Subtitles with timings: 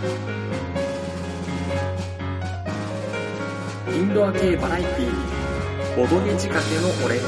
[0.00, 0.02] イ
[3.92, 7.24] ンドア系バラエティー、ボドゲ仕掛けのオレンジ。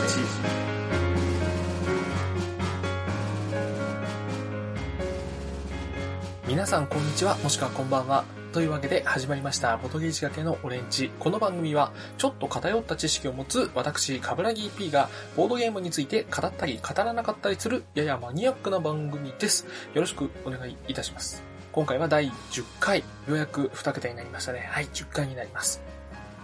[6.48, 8.24] 皆さんこんにちは、もしくはこんばんは。
[8.54, 11.10] というわけで始まりました、ボトゲージ掛けのオレンジ。
[11.18, 19.66] この番組は、ちょっと偏った知識を持つ私、カブラギー P が、ボードゲームについて語ったり語らなかったりする、ややマニアックな番組です。
[19.92, 21.51] よろしくお願いいたします。
[21.72, 24.68] 今回は第10回、ようやく2桁になりましたね。
[24.70, 25.82] はい、10回になります。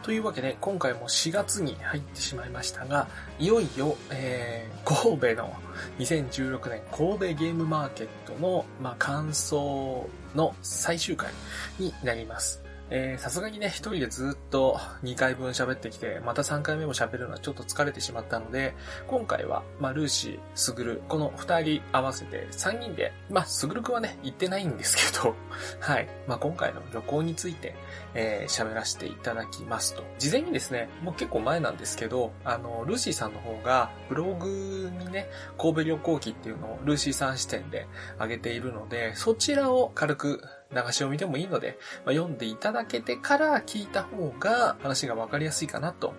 [0.02, 5.55] というわけで、今回も4月に入ってしまいましたが、いよいよ、えー、神戸の
[5.99, 11.30] 2016年神戸ゲームマーケットの、まあ、感想の最終回
[11.79, 12.63] になります。
[12.91, 18.74] え、さすがにね、一人でずっと2回分喋ってきて、また3回目も喋るのはちょっと疲れてしまったので、
[19.06, 25.34] 今回は、まあ、ルーシー、スグル、この2人合わせて3人で、まあ、スグルくんはね、行ってないんですけど、
[25.80, 26.09] はい。
[26.27, 27.74] まあ、今回の旅行について、
[28.15, 30.02] えー、喋らせていただきますと。
[30.18, 37.87] 事前にですね、もう結構前なんですけど、あの、ルーシーさんの方が、ブログにね、神戸旅行記っていうのをルーシーさん視点で
[38.18, 46.15] 上げているので、そちらを軽く流し読みでもいいので、まあ、読んでいただけてから聞いた方が話がわかりやすいかなと。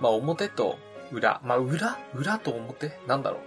[0.00, 0.78] まあ、表と
[1.12, 1.40] 裏。
[1.44, 1.98] まあ、裏？
[2.14, 2.98] 裏と表？
[3.06, 3.38] なんだろ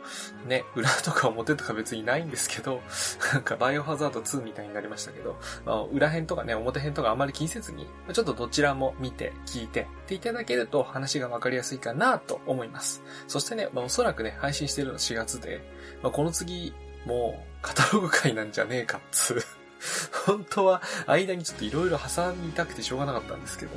[0.46, 0.48] う。
[0.48, 2.82] ね、裏とか表とか別にないんですけど、
[3.34, 13.04] なんかバイオハザード2みたいになりましたけど、まあ、裏編とかね、表編とかあまり気にせずに、ちょっとどちらも見て、聞いて、っていただけると話がわかりやすいかなと思います。
[13.28, 15.62] そしてね、まあ、おそらくね、配信してるの4月で、
[16.02, 16.74] まあ、この次、
[17.06, 19.46] もう、カタログ会なんじゃねえかっつ。
[20.26, 23.72] 本当は間にちょっといろいろ挟みたくてしょうがなかったんですけど、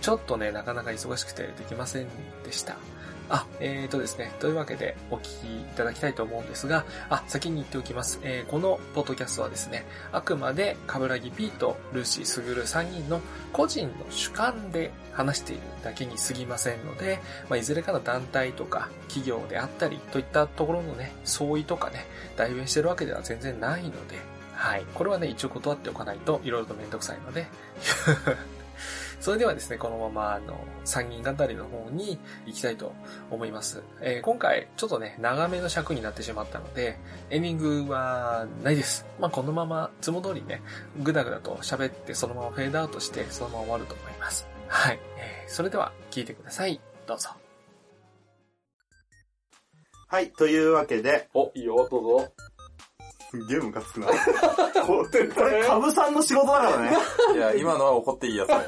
[0.00, 2.08] ちょっとね、なかなか忙しくてできません
[2.44, 2.76] でした。
[3.28, 8.20] あ、えーとですね、というわけでお聞きいただきたいと思うんですが、あ、先に言っておきます。
[8.22, 13.20] えー、このポッドキャストはですね、あくまでカブラギ P とルーシー・スグル3人の
[13.52, 22.06] 個人の主観で話しているだけに過ぎませんので、まあ、いずれかの団体とか企業であったりといったところのね、相違とかね、
[22.36, 24.84] 代弁してるわけでは全然ないので、はい。
[24.94, 27.46] これはね、一応断っておかないと、いろいろとめんどくさいので。
[29.20, 32.92] それではですね、このまま、あの、参議院語りの方に行きたいと
[33.30, 33.82] 思います。
[34.02, 36.98] えー、今回、ちょっとね、長めの尺になってしまったので、
[37.30, 39.06] エンディングはないです。
[39.18, 40.60] まあ、このまま、いつも通りね、
[41.02, 44.46] ぐだぐだと喋って、そのままフェードアウトして、そのまま終わると思います。
[44.68, 45.00] はい。
[45.16, 46.78] えー、それでは、聞いてください。
[47.06, 47.30] どうぞ。
[50.08, 52.32] はい、というわけで、お、いいよ、どうぞ。
[53.46, 54.06] ゲームがつくな。
[54.06, 56.96] これ、これ、カブさんの仕事だからね。
[57.34, 58.66] いや、今のは怒っていいやつだよね。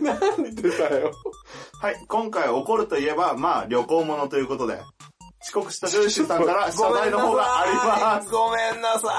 [0.00, 1.10] なんでだよ。
[1.80, 4.80] はい、今回怒るといえば、まあ、旅行者ということで、
[5.42, 8.28] 遅刻したルーシーさんから 謝罪の方があります。
[8.30, 9.10] ごめんなさ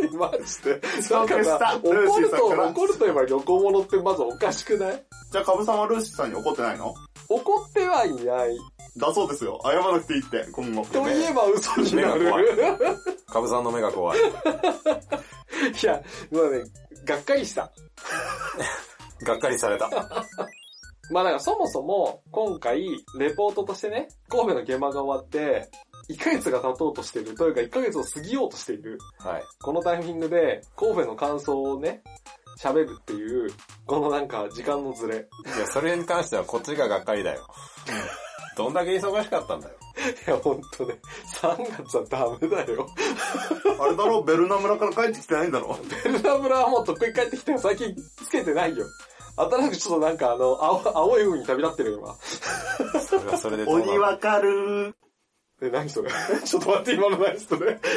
[0.00, 0.16] い。
[0.16, 0.80] マジで。
[1.00, 2.68] 遅刻したルー怒ると、シーさんから。
[2.68, 5.02] 怒るといえば旅行物ってまずおかしくない？
[5.32, 6.94] じゃあ、カブさんはルーシーさんに怒ってないの？
[7.28, 8.58] 怒ってはいない。
[8.96, 9.60] だそうですよ。
[9.64, 10.84] 謝らなくていいって、今後。
[10.86, 12.20] といえば嘘になる。
[12.20, 12.44] 目が怖い
[13.26, 14.18] カブさんの目が怖い。
[15.82, 16.64] いや、まあね、
[17.04, 17.72] がっかりした。
[19.24, 19.88] がっかりされた。
[21.10, 22.86] まあだからそもそも、今回、
[23.18, 25.68] レポートとしてね、神戸の現場が終わって、
[26.10, 29.42] 1ヶ月が経とうとしている、というか1ヶ月を過ぎようとしている、はい。
[29.62, 32.02] このタイミングで、神戸の感想をね、
[32.58, 33.50] 喋るっていう、
[33.86, 35.28] このなんか時間のズレ。
[35.56, 37.46] いや、それに関してはこっちががっかりだよ。
[38.56, 39.74] どんだけ忙しかったんだよ。
[40.26, 40.98] いや、ほんとね、
[41.40, 42.86] 3月はダメだよ。
[43.80, 45.78] あれだろ、ベルナ村から帰ってきてないんだろ？
[46.04, 47.58] ベルナ村はもうとっくに帰ってきたよ。
[47.58, 48.86] 最近つけてないよ。
[49.36, 52.14] 新しくちょっとなんかあの、青青い海に旅立ってるよ、今。
[53.00, 53.90] それはそれでどうなの？
[53.92, 54.94] 鬼わかる
[55.62, 56.10] え、何それ？
[56.44, 57.78] ちょっと待って、今の何それ？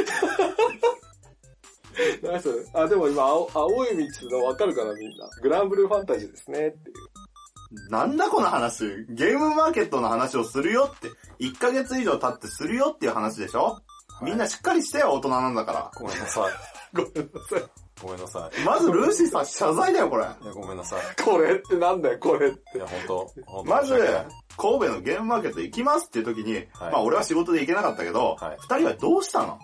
[2.23, 2.55] 何それ？
[2.73, 5.29] あ、でも今、青青い海っていうの分かるかな、みんな。
[5.41, 6.95] グランブルーファンタジーですね、っていう。
[7.89, 9.05] なんだこの話？
[9.09, 11.09] ゲームマーケットの話をするよって。
[11.39, 13.81] 1ヶ月以上経ってするよっていう話でしょ、
[14.21, 16.53] みんなしっかりしてよ、大人なんだか ごめんなさい。
[16.95, 17.63] ごめんなさい。
[18.01, 18.65] ごめんなさい。
[18.65, 18.71] ら。
[18.71, 20.23] まずルーシーさん謝罪だよ、これ。
[20.23, 21.23] いや、ごめんなさい。
[21.23, 22.77] これってなんだよ、これって。
[22.77, 23.94] いや、本当まず
[24.57, 29.59] 神戸のゲームマーケット行きますっていう時に、はいまあ俺は仕事で行けなかったけど、はい二人はどうしたの？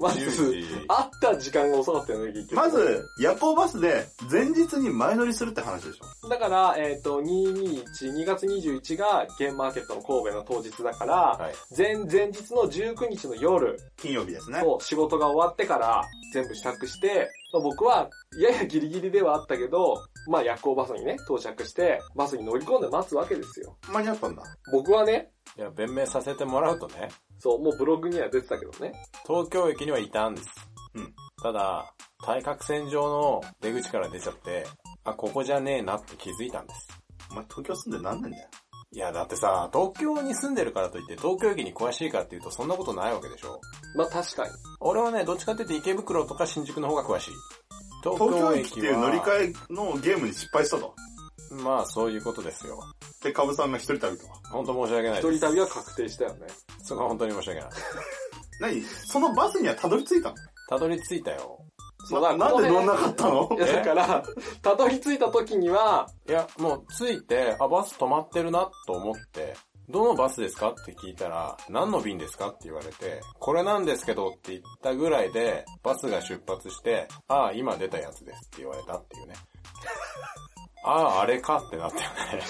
[0.00, 2.56] まず、10時会った時間が遅かったよね、結局。
[2.56, 11.54] まず、夜行バスで前日に前乗りするって話でしょだから、えっ、と、221、2月21がゲームマーケットの神戸の当日だから、はい。
[11.76, 14.60] 前、前日の19日の夜、金曜日ですね。
[14.60, 23.76] そう、仕事が終わってから全部支度して、まあ僕はややギリギリではあったけど、まあ夜行バスにね、到着して、バスに乗り込んで待つわけですよ。
[23.92, 24.42] 間に合ったんだ。
[24.72, 27.08] 僕はね、いや、弁明させてもらうとね、
[27.38, 28.92] そう、もうブログには出てたけどね。
[29.26, 30.48] 東京駅にはいたんです。
[31.42, 31.92] ただ、
[32.24, 34.66] 対角線上の出口から出ちゃって、
[35.04, 36.88] あ、ここじゃねえなって気づいたんです。
[37.30, 38.48] お前東京住んで何年だよ？
[38.92, 43.60] いや、だってさ、東京に住んでるからといって東京駅に詳しいかっていうとそんなことないわけでしょ
[43.96, 44.50] まあ確かに。
[44.80, 47.30] 俺はね、どっちかっていうと池袋とか新宿の方が詳しい。
[48.02, 50.94] 東東京駅っていう乗り換えのゲームに失敗したと。
[51.52, 52.78] えまあ、そういうことですよ。
[53.22, 54.32] で、カブさんが一人旅とか？
[54.50, 55.38] 本当申し訳ない一です。
[55.38, 56.46] 人旅は確定したよね。
[56.82, 57.70] そこは本当に申し訳ない。
[58.60, 58.82] 何？
[58.82, 60.34] そのバスにはたどり着いたの？
[60.68, 61.58] たどり着いたよ。
[62.06, 63.48] そうだななんで乗んなかったの？
[63.56, 64.24] いや、だから、
[64.60, 69.54] たどり着いた時には、いや、もう着いて、あ、バス止まってるなと思って、
[69.88, 79.34] どのバスですかって聞いたら、何の便ですかって言われて、これなんですけどって言ったぐらいで、バスが出発して、ああ、今出たやつですって言われたっていうね。
[80.84, 82.44] ああ、あれかってなったよね。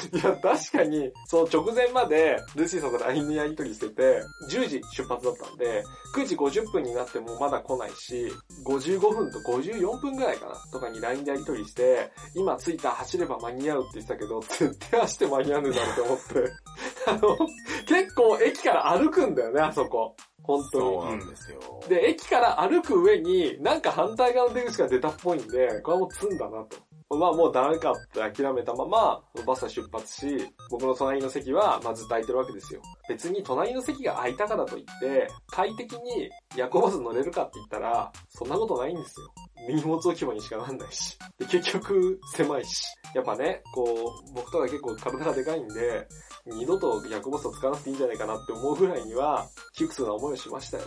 [0.12, 5.84] いや、確かに、その直前まで、ルーシーさんと LINE のやり取りしてて、10時出発だったんで、
[6.14, 8.32] 9時50分になってもまだ来ないし、
[8.66, 16.52] 55分と54分ぐらいかなとかに LINE でやり取りして、今着いた走れば間に合うって言ってたけど、絶対走って間に合わねえだろうと思って。
[17.06, 17.48] あの、
[17.86, 20.16] 結構駅から歩くんだよね、あそこ。
[20.42, 20.84] 本当に。
[20.84, 21.80] そうなんですよ。
[21.88, 26.76] で、駅から歩く上に、なんか反対側の出口が出たっぽいんで、これはもう積んだなと。
[27.10, 32.80] まあもうダメかって諦めたまま、バスは出発し、僕の隣の席は、まあずっと空いてるわけですよ。
[33.08, 39.26] 別に隣の席が空いたからといって、快適に夜行バス乗れるかって言ったら、そんなことないんですよ。
[39.68, 41.18] 荷物置き場にしかなんないし。
[41.38, 42.84] で、結局、狭いし。
[43.14, 43.84] やっぱね、こ
[44.28, 46.08] う、僕とか結構体がでかいんで、
[46.46, 50.84] 二度と夜行バスを使わなくていいんじゃないかなって思うぐらいには、窮屈な思いをしましたよ。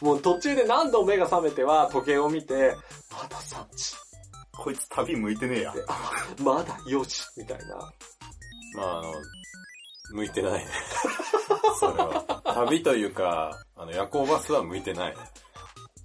[0.00, 2.74] もう途中で何度目が覚めては時計を見て、
[3.10, 4.07] まだ3時。
[4.58, 5.74] こいつ旅向いてねえや。
[6.42, 7.22] まだ4時。
[7.36, 7.76] みたいな。
[8.76, 9.12] まあ、あの、
[10.12, 10.70] 向いてないね。
[11.78, 12.42] それは。
[12.54, 15.16] 旅というか、あの、夜行バスは向いてない。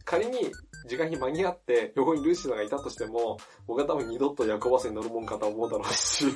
[0.05, 0.51] 仮に
[0.87, 6.25] 時間に間に合って横にルーシーさんがいたとしても、僕は多分二度と夜行バスに乗るもんかと思うだろうし、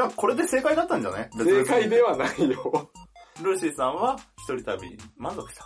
[0.00, 1.30] ゃあこれで正解だったんじゃない？
[1.36, 2.90] 正解ではないよ。
[3.42, 4.16] ルーシーさんは
[4.48, 5.64] 一人旅に満足した。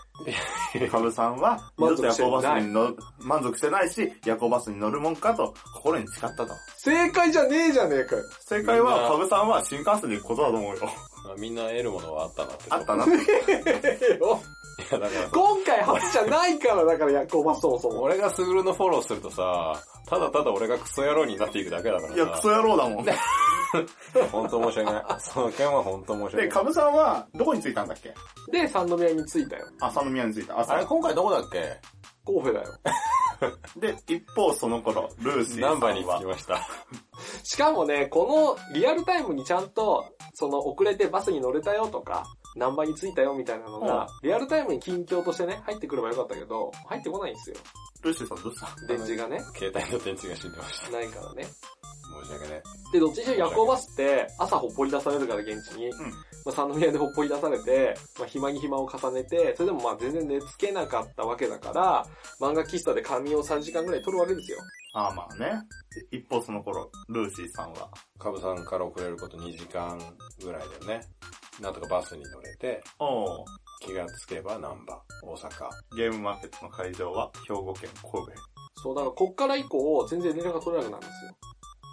[0.90, 6.48] カブさんは二度と夜行バスに乗る、満足してないし、夜行バスに乗るもんかと心に誓ったと。
[6.78, 8.22] 正解じゃねえじゃねえかよ。
[8.40, 10.84] 正解はカブさんは新幹線で行くことだと思うよ。
[11.26, 12.64] まあみんな得るものはあったなって。
[12.70, 14.18] あったなって。
[14.90, 18.02] だからさ、今回初じゃないから、だから夜行バスそもそも。
[18.02, 22.14] 俺がスグルのフォローするとさ、ただただ俺がクソ野郎になっていくだけだからさ。
[22.14, 23.04] いや、クソ野郎だもん。
[24.14, 25.04] で、 本当申し訳ない。
[25.20, 26.48] その件は本当申し訳ない。
[26.48, 28.14] カブさんはどこに着いたんだっけ？
[28.50, 29.66] で、三宮に着いたよ。
[29.80, 30.54] あ、三宮に着いた。
[30.54, 30.86] あれ朝。
[30.86, 31.76] 今回どこだっけ？
[32.26, 32.78] 神戸だよ。
[33.76, 35.70] で、一方その頃、ルーシーさんは？
[35.70, 36.66] ナンバーに着きました。
[37.44, 40.04] しかもね、このリアルタイムにちゃんと、
[40.34, 42.24] その遅れてバスに乗れたよとか、
[42.56, 47.56] 何番に着いたよみたいなのが、リアルタイムに近況としてね、入ってくればよかったけど、入ってこないんですよ。
[48.02, 48.86] ルーシーさんどうした？
[48.86, 50.90] 電池がね、携帯の電池が死んでました。
[50.90, 51.46] ないからね。
[52.22, 52.62] 申し訳ない。
[52.92, 62.06] で、どっちにしろ夜行バスって、朝ほっぽり出されるから現地に、んまあ、三宮でほっぽり出されて、まあ、暇に暇を重ねて、それでもまあ全然寝つけなかったわけだから、
[62.40, 64.58] 漫画喫茶で仮眠を3時間ぐらい取るわけですよ。
[64.94, 65.62] ああ、まあね。
[66.10, 69.98] で一方その頃、ルーシーさんは、カブさんから遅れること2時間
[70.42, 71.06] ぐらいだよね。
[71.60, 75.96] なんとかバスに乗れて、おー気がつけば難波、大阪。
[75.96, 78.32] ゲームマーケットの会場は兵庫県神戸。
[78.82, 81.32] そう、だからこっから以降、全然連絡が取れなくなるんですよ。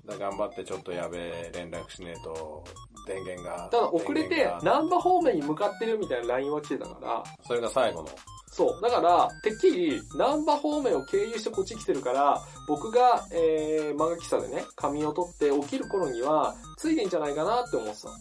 [0.05, 2.63] だから頑張ってちょっとやべえ連絡しねえと、
[3.07, 3.69] 電源が。
[3.71, 8.09] ただ遅れて電源、が南波方面に向かってるみたいな LINE は来てたから、それが最後の。
[8.55, 8.81] そう。
[8.81, 18.13] だから、てっきり、南波方面を経由してこっち来てるから、僕が、えー、漫画喫茶でね、仮眠を取って起きる頃には、ついてんじゃないかなって思ってたの。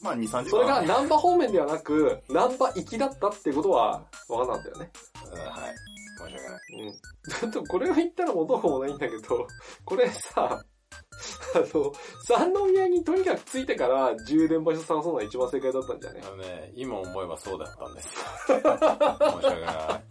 [0.00, 0.44] まあ2、3時間。
[0.44, 4.90] それが南波方面ではなく、南波行きだったってことは、わかんなかったよね。
[5.30, 5.74] うんはい。
[6.16, 6.86] 申し訳ない。
[6.86, 6.92] うん。
[6.92, 9.46] ちょっとこれを言ったらもうどうもないんだけど、
[9.84, 10.64] これさ、
[11.54, 11.92] あの、
[12.24, 16.20] 三宮にとにかく着いてから充電場所探すのが一番正解だったんじゃね？
[16.24, 18.22] あのね、今思えばそうだったんですよ。
[18.48, 18.64] 申し
[19.46, 20.02] 訳な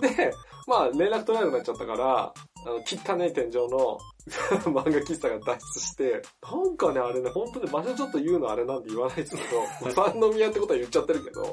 [0.00, 0.16] い。
[0.16, 0.32] で、
[0.66, 3.98] まあ連絡取れなくなっちゃったから、あの、汚ね天井の
[4.70, 9.42] 漫画喫茶が脱出して、なんかね、あれね、本当に場所ちょっと言うのあれなんで言わないですけ
[9.84, 11.52] ど、 三宮ってことは言っちゃってるけど、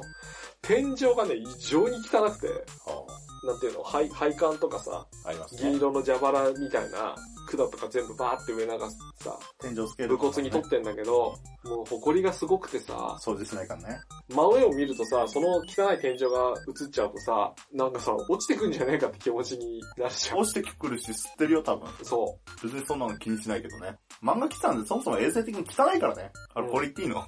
[0.62, 2.48] 天井がね、異常に汚くて、
[2.84, 3.06] ほ
[3.44, 5.62] なんていうの、配配管とかさ、うありますね。
[5.70, 7.14] 銀色の蛇腹みたいな
[7.56, 8.72] 管とか全部バーって上流
[9.18, 14.00] すさ、天井スケール、武骨に取ってんだけど、もう埃がすごくてさ、掃除しないからね。
[14.28, 20.38] 真上を見るとさ、その汚い天井が映っちゃうとさ、なんかさ、落ちてくんじゃねえかって気持ちになるじゃん。
[20.38, 21.88] 落ちてくるし、吸ってるよ、多分。
[22.02, 23.96] そ別にそんなの気にしないけどね。
[24.22, 26.30] 漫画喫茶なんでそもそも衛生的に汚いからね。
[26.54, 27.24] あれ、うんポリティーの。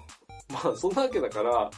[0.51, 0.53] う。
[0.53, 1.71] まあ、そんなわけだから、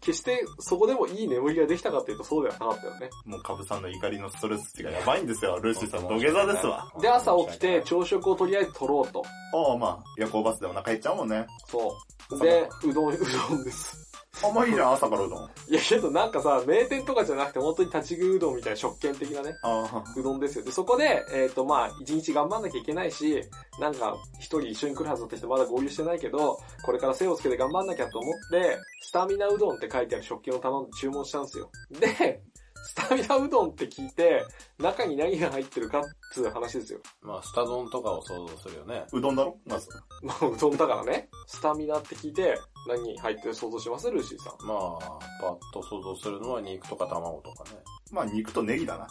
[0.00, 3.10] 決してそこでもいい眠りができたかっていうとそうではなかったよね。
[3.24, 5.58] もうカブさんの怒りのストレス値がやばいんですよ。
[5.58, 6.92] ルーシーさん土下座ですわ。
[7.00, 9.22] で、朝起きて朝食をとりあえず取ろうと。
[9.54, 11.46] ああ、まあ、夜行バスでお腹減っちゃうもんね。
[11.66, 11.96] そ
[12.30, 12.38] う。
[12.38, 14.01] で、うどん、うどんです。
[14.40, 15.50] あんまいいじゃん、朝からうどん。
[15.68, 20.64] いやけどなんかさ、名店とかじゃなくて本当に立ち食いうどんみたいな食券的なね、あうどんですよ。
[20.64, 23.42] で、そこで、えっ、とまあ、一日頑張んなきゃいけないし、
[23.78, 31.70] なんか一人一緒に来るはずだった人まだ合流してないけど、これから精をつけて頑張んなきゃと思って、スタミナうどんって書いてある食券を頼んで注文したんですよ。
[32.00, 32.42] で、
[32.84, 34.44] スタミナうどんって聞いて、
[34.78, 36.98] 中に何が入ってるかっつう話ですよ。
[37.20, 39.04] まあ、スタ丼とかを想像するよね。
[39.04, 39.56] あ、うどんだろ？
[39.66, 39.88] まず。
[40.22, 41.28] まあ、うどんだからね。
[41.46, 42.58] スタミナって聞いて、
[42.88, 44.10] 何入ってる想像します？
[44.10, 44.66] ルーシーさん。
[44.66, 44.98] まあ、
[45.40, 47.78] パッと想像するのは肉とか卵とかね。
[48.10, 49.06] まあ、肉とネギだな。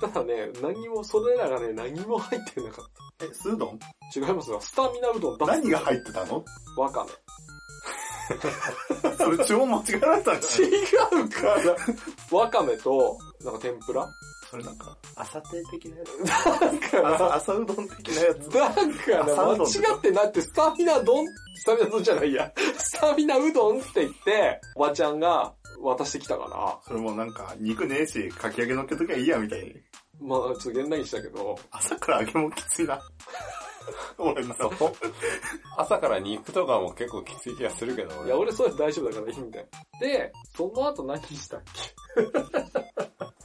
[0.00, 2.84] ただね、何も、それらがね、何も入ってなかっ
[3.22, 3.78] え、酢うどん？
[3.78, 3.86] た。
[4.14, 4.60] 違いますよ。
[4.60, 6.44] スタミナうどんだ何が入ってたの？
[6.76, 7.10] わかめ。
[9.16, 10.70] それ注文間違えられたんじゃない？
[10.70, 12.38] 違うから。
[12.38, 14.06] わかめと、なんか天ぷら？
[14.50, 17.04] それなんか、朝定的なやつ。
[17.04, 18.50] 朝、朝うどん的なやつ。
[18.50, 21.24] だから、朝うどん間違ってなって、スタミナ丼
[21.56, 22.52] スタミナ丼じゃないや。
[22.78, 29.74] スタミナうどんって言って、おばちゃんが渡してきたから、それもなんか、肉ねえし、かき揚げ乗っけときゃいいや、みたいに。
[30.20, 33.00] まあ、ちょっと現代にしたけど、朝から揚げもきついな。
[34.18, 34.54] 俺の。
[35.76, 39.66] 朝から肉とかも結構きつい気がするけど、いや、俺それ大丈夫だからいいんだよ。
[40.00, 41.62] で、その後何したっ
[42.16, 42.26] け？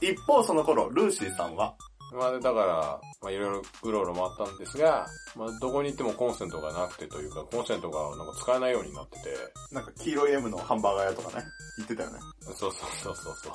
[0.02, 1.74] 一方その頃、ルーシーさんは、
[2.12, 9.28] まあ、だから、まあ、いろいろうろうろ回ったんですが、まあ、どこに行ってもコンセントがなくてというか、コンセントがなんか使えないようになってて、
[9.72, 11.44] なんか黄色い M のハンバーガー屋とかね、
[11.78, 12.18] 言ってたよね。
[12.42, 13.52] そうそうそうそうそう。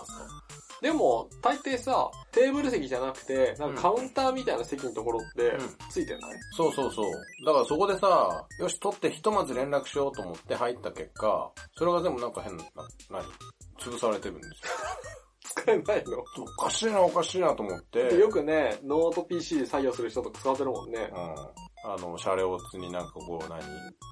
[0.82, 7.12] でも、大抵さ、テーブル席じゃなくて、なんかカウンターみたいな席のところってうん、ついてない、そうそうそう。
[7.46, 12.70] だからそこでさ、よし、取ってひとまず連絡しようと思って入った結果、それが全部なんか変な、な
[13.12, 13.26] 何？
[13.80, 14.56] 潰されてるんですよ。
[15.58, 16.20] 使えないの？
[16.20, 16.24] お
[16.64, 18.04] かしいなおかしいなと思って。
[18.10, 21.10] でよくね、ノート PC で作業する人とか使ってるもんね。
[21.12, 21.18] うん。
[21.90, 23.62] あの、シャレオツになんかこう、何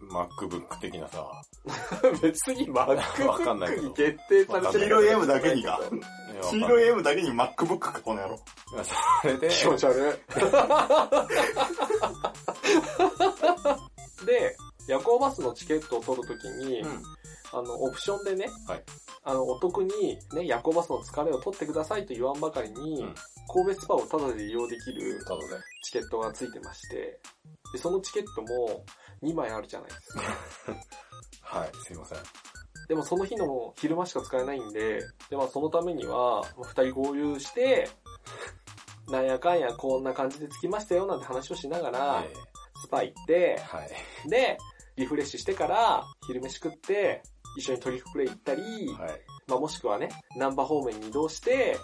[0.10, 1.26] ?MacBook 的なさ。
[2.22, 4.82] 別に MacBook に決定されてる。
[4.82, 5.80] 黄色い M だけにが。
[5.80, 5.86] ね
[6.50, 8.36] 黄色い M だけに MacBook か、この野郎。
[8.36, 8.40] い。
[9.22, 9.98] それで、気持ち悪い。
[14.26, 14.56] で、
[14.88, 17.04] 夜行バスのチケットを取るときに、うん。
[17.52, 18.84] あの、オプションでね、はい
[19.26, 23.16] あの、お得に、ね、夜行バスの疲れを取ってくださいと言わんばかりに、うん
[23.48, 25.20] 神戸スパをタダで利用できる。
[25.84, 27.20] チケットがついてまして、
[27.72, 28.84] で、そのチケットも
[29.22, 30.22] 2枚あるじゃないですか。
[31.60, 32.18] はい、すいません。
[32.88, 37.88] でもその日の昼間しか使えないんで、で、まあそのためには、まあ二人合流して、
[39.10, 42.34] なんやかんやこんな感じで着きましたよなんて話をしながら、え
[42.84, 44.30] スパ行ってー、はい。
[44.30, 44.58] で、
[44.96, 47.22] リフレッシュしてから、昼飯食って、
[47.56, 49.22] 一緒にトリックプレイ行ったり、はい。
[49.48, 51.78] まあもしくはね、ナンバー方面に移動して、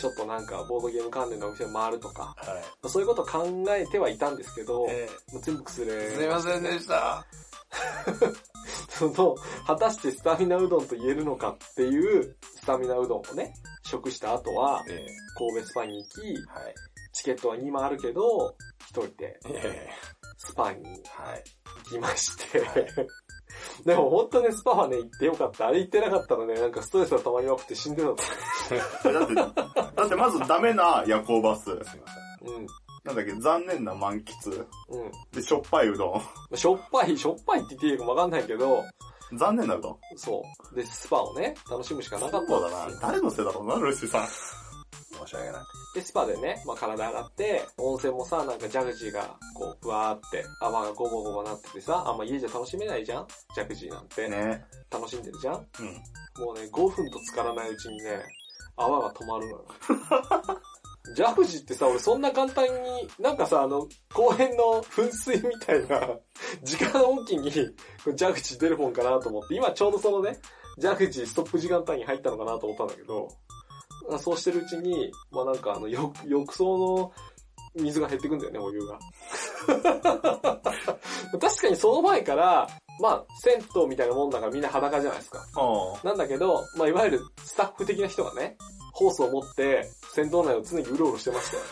[0.00, 2.46] ちょっとなんかボードゲーム関連のお店を回るとか、はい。
[2.46, 2.52] ま
[2.84, 5.92] あそういうことを考えてはいたんですけど、えもう全部くすれ。
[5.92, 7.26] ーすいませんでした。
[8.88, 9.34] その、
[9.66, 15.06] 果たしてスタミナうどんと言えるのかっていう、スタミナうどんをね、食した後は、え
[15.36, 16.74] 神戸スパに行き、ーはい。
[17.12, 19.88] チケットは2枚あるけど、一人でえ
[20.36, 21.44] スパにーはい。
[21.84, 22.60] 行きまして、
[23.84, 25.68] でも本当ね、スパはね、行ってよかった。
[25.68, 28.16] あれ行ってなかったらね、なんかストレスが溜まりまくって死んでたと
[29.12, 31.70] だって、だってまずダメな夜行バス。
[31.70, 31.80] う。
[33.04, 34.66] なんだっけ、残念な漫喫。
[34.90, 35.00] うん。
[35.02, 35.12] うん。
[35.32, 36.20] で、しょっぱいうど
[36.54, 38.84] しょっぱい、しょっぱいって言っていいかもわかんないけど、
[39.32, 39.38] ん。
[39.38, 39.98] 残念なうどん。
[40.16, 40.76] そう。
[40.76, 43.00] で、スパをね、楽しむしかなかったんそうだなですよ。。
[43.02, 44.67] 誰のせいだろうな、ルーシーさん。
[45.28, 45.62] 申し訳ない。
[45.94, 53.26] で、スパでね、まあ体洗って、温泉もさ、なんかジャグジーが、こう、ふわーって、泡がゴボゴボなっててさ、あんま家じゃ楽しめないじゃん？
[53.54, 54.28] ジャグジーなんて。
[54.28, 55.54] ね楽しんでるじゃん？
[55.54, 56.44] うん。
[56.44, 58.22] もうね、5分と浸からないうちにね、
[58.76, 59.64] 泡が止まるのよ。
[61.14, 66.18] ジャグジーってさ、俺そんな簡単に、なんかさ、あの、公園の噴水みたいな、
[66.62, 70.38] 時間おきに、ジャグジー出るもんかなと思って、今ちょうどそのね、
[70.76, 73.28] ジャグジーストップ時間帯に入ったのかなと思ったんだけど、
[74.18, 77.12] そうしてるうちに、まあなんかあの、浴浴槽の
[77.74, 78.98] 水が減ってくんだよね、お湯が。
[81.38, 82.68] 確かにその前から、
[83.00, 85.44] まあ、銭湯みたいなもんだからみんな裸じゃないですか。
[85.56, 88.56] あなんだけど、まあ、いわゆるスタッフ的な人がね、
[88.92, 91.62] ホースを持って、銭湯内を常にうろうろしてましたよ。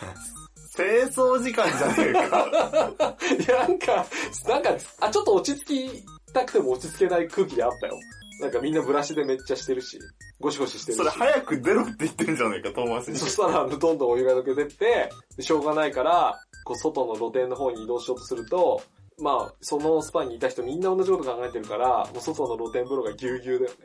[0.75, 3.17] 清掃時間じゃねえか。
[3.35, 4.05] いや、なんか、
[4.47, 7.99] なんか、あ、ちょっと落ち着きたくても落ち着けない空気であったよ。
[8.39, 9.99] なんかみんなブラシでめっちゃしてるし、
[10.39, 10.97] ゴシゴシしてるし。
[10.97, 13.17] それ早く出ろって言ってんじゃねえか、遠回しに。
[13.17, 18.81] そしたら、どんどんお湯が抜けてって、でしょうがないから、こう、外の露天の方に移動しようとすると、
[19.19, 23.77] まあ、そのスパにいた人みんな同じこと考えてるから、もう外の露天風呂がぎゅうぎゅうだよね。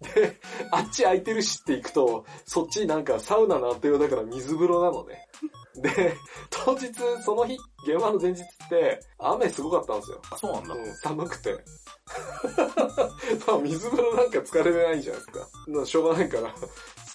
[0.14, 0.40] で、
[0.70, 5.28] あっち空いてるしって行くと、そっちなんかサウナのあったようだから水風呂なのね。
[5.76, 6.16] で、
[6.50, 6.92] 当日、
[7.24, 10.22] その日、現場の前日って、雨すごかったんですよ。
[10.30, 10.74] あ、そうなんだ。
[10.74, 11.64] うん、寒くて。
[13.46, 15.48] まあ水風呂なんか疲れないじゃないですか。
[15.68, 16.52] なしょうがないから、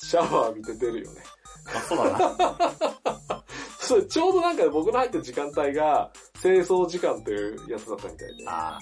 [0.02, 1.24] シャワー浴びて出るよね。
[1.74, 3.44] あ、そうだな。
[3.80, 8.46] そう、ちょうどなんか僕の入った時間帯が、清掃時間というやつだったみたいで。
[8.48, 8.80] あ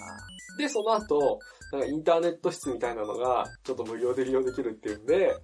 [0.58, 1.40] で、その後、
[1.72, 5.36] なんかインターネット室みたいなのが、ちょっと無料で利用できるっていうんで、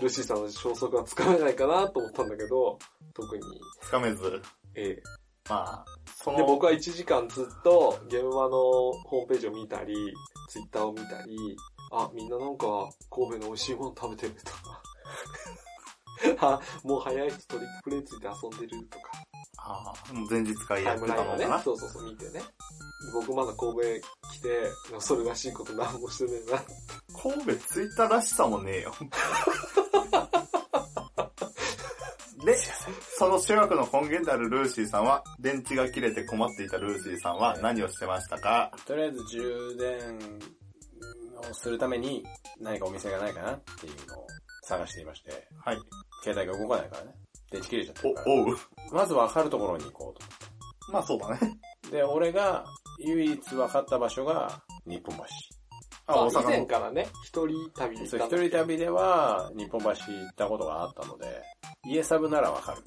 [0.00, 2.78] ルシーさんの消息がつかめないかなと思ったんだけど、
[3.18, 4.40] 特に、あ、つかめず。
[4.74, 5.02] え
[5.48, 5.84] まあ、
[6.14, 6.34] そえ。
[6.34, 9.94] の、で、僕は1時間ずっと現場のホームページを見たり、
[10.48, 11.36] ツイッターを見たり、
[11.90, 12.66] あ、みんななんか
[13.10, 14.82] 神戸の美味しいもの食べてるとか、
[16.54, 19.10] あ、もう早い人トリックプレイついて遊んでるとか、
[19.58, 22.42] ああ、もう前日会タやってたのかな。、そうそうそう見てね。
[23.12, 23.80] 僕まだ神戸
[24.32, 26.62] 来て、それらしいこと何もしてねえな
[27.20, 28.94] 神戸ツイッターらしさもねえよ。
[32.44, 32.56] で、
[33.18, 38.70] その主役の根源であるルーシーさんは、電池が切れて困っていたルーシーさんは何をしてましたか？
[38.86, 40.18] とりあえず充電
[41.50, 42.24] をするために
[42.60, 44.26] 何かお店がないかなっていうのを
[44.62, 45.78] 探していまして、はい。
[46.22, 47.12] 携帯が動かないからね。
[47.50, 48.32] 電池切れちゃってるから。
[48.32, 48.56] お、おう。
[48.92, 50.38] まず分かるところに行こうと思っ
[50.92, 51.58] まあそうだね。
[51.82, 51.96] て。
[51.96, 52.64] で、俺が
[52.98, 55.24] 唯一分かった場所が日本橋。
[56.06, 56.48] あ、まあ、以大阪の。
[56.50, 61.26] 前からね、一人旅で行そう、一人旅では日本橋行ったことがあったので、
[61.86, 62.78] 家サブならわかる。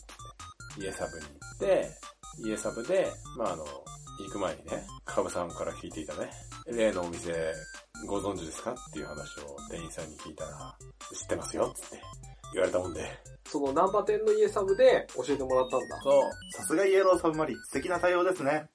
[0.77, 1.89] 家サブに行って、
[2.45, 3.83] 家サブで、まああの、行
[4.31, 6.29] く前にね、カブさんから聞いていたね、
[6.67, 7.33] 例のお店
[8.07, 8.71] ご存知ですか？
[8.71, 10.75] っていう話を店員さんに聞いたら、
[11.13, 12.01] 知ってますよっつって
[12.53, 13.09] 言われたもんで。
[13.47, 15.99] そのナンパ店の家サブで教えてもらったんだ。
[16.03, 16.23] そう。
[16.53, 17.57] さすがイエローサブマリン。
[17.65, 18.69] 素敵な対応ですね。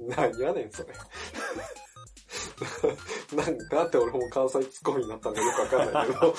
[0.00, 0.92] 何やねん、それ。
[3.34, 6.34] なんなんで俺も関西ツッコミになったのかよくわかんないけど。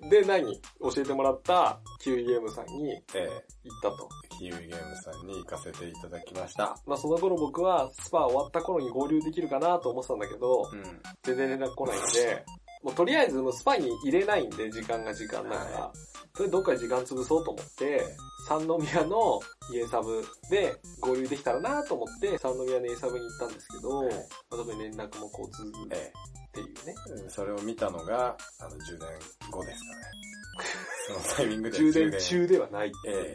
[0.00, 0.60] で、何？
[0.80, 3.28] 教えてもらった QEM さんにええ
[3.64, 4.08] 行ったと。
[4.38, 6.76] キウイゲームさんに行かせていただきました。
[6.86, 10.82] まあその頃僕はスパ終わった頃に合流できるかなと思ってたんだけど、うん。
[11.24, 12.44] 全然連絡来ないんで、
[12.84, 15.92] もうとりあえずもうスパに入れないんで、時間が時間だから、は
[16.36, 18.00] それどっかで時間潰そうと思って、
[18.48, 19.40] 三宮の
[19.72, 24.10] 家サブで合流できたらなと思って、三宮の家サブに行ったんですけど、まあ、
[24.50, 26.12] 特に連絡も交通っえ
[26.64, 26.94] ていうね。
[27.26, 29.08] えそれを見たのが、あの、充電
[29.50, 30.02] 後ですかね。
[31.06, 32.92] そのタイミングで充電中ではない。
[33.06, 33.34] え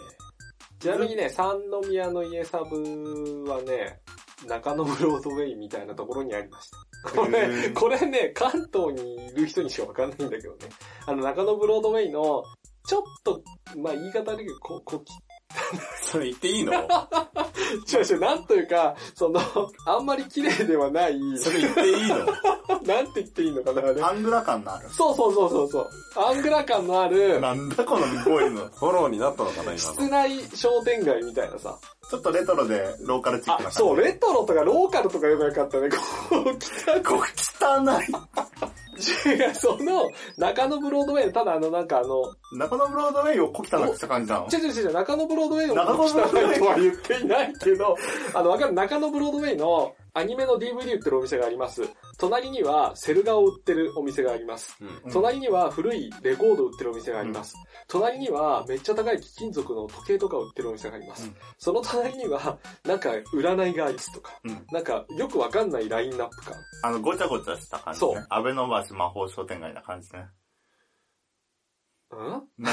[0.79, 4.01] ちなみにね、三宮の家サブはね、
[4.47, 7.11] 中野ブロードウェイみたいなところにありました。
[7.11, 10.69] こへれ、ーこれね、関東にいる人にしかわかんないんだけどね。
[11.05, 12.43] あの、中野ブロードウェイの、
[12.85, 13.41] ちょっと、
[13.77, 15.32] まあ言い方だけど、こ、こ、え
[16.01, 16.73] それ言っていいの？
[16.73, 16.85] 違う
[18.03, 19.39] 違う、なんというか、その、
[19.85, 22.17] あんまり綺麗ではない、それ言っていいの？
[22.85, 24.01] なんて言っていいのかな、あれ。
[24.01, 24.89] アングラ感のある。
[24.89, 25.89] そうそうそうそうそう。
[26.15, 28.67] アングラ感のある、なんだこの語彙の。
[28.69, 30.09] フォローになったのかな、今室の。
[30.09, 31.77] 内商店街みたいなさ。
[32.09, 33.77] ちょっとレトロでローカルチックな感あ、じ。
[33.77, 35.89] そう、レトロとかローカルとかよくなかったね。
[35.89, 35.97] こ
[36.51, 37.21] う、来たこ汚
[38.01, 38.05] い。
[38.95, 44.47] 違う、その、中野ブロードウェイ、ただあの、なんかあの、中野ブロードウェイを小汚くした感じなの？
[44.51, 47.97] 違う違う違う、中野ブロードウェイの中野ブロードウェイ汚いとは言っていないけど、
[48.35, 51.81] あの、わかる、中野ブロードウェイのアニメの DVD 売ってるお店があります。
[52.19, 54.77] 隣にはセル画を売ってるお店があります。
[54.79, 54.87] うん。
[54.87, 57.55] うん隣には古いレコード売ってるお店があります。
[57.87, 61.25] 隣にはめっちゃ高い貴金属の時計とか売ってるお店があります。
[61.25, 66.53] うんその隣には、なんか占いがありますとか、うんなんかよくわかんないラインナップ感。
[66.83, 68.25] あの、ごちゃごちゃした感じそうね。
[68.29, 70.27] 安倍の橋魔法商店街な感じね。
[72.13, 72.63] ん？
[72.63, 72.71] な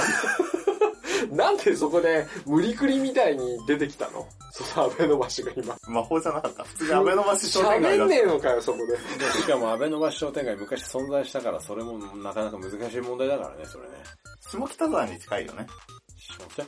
[1.31, 4.27] なんでそこで無理くりみたいに出てきたの？
[4.53, 5.77] その安倍の橋が今。
[5.89, 6.65] 魔法じゃなかった。
[6.65, 8.93] 普通に安倍の橋商店街喋ん ねえのかよ、そこで。
[9.25, 13.95] でしかも、安倍の橋商店街昔存在したから、それもなかなか難しい問題だからね、それね。
[14.43, 14.51] た。
[14.51, 15.67] 下北沢に近いよね。
[16.19, 16.67] 下北？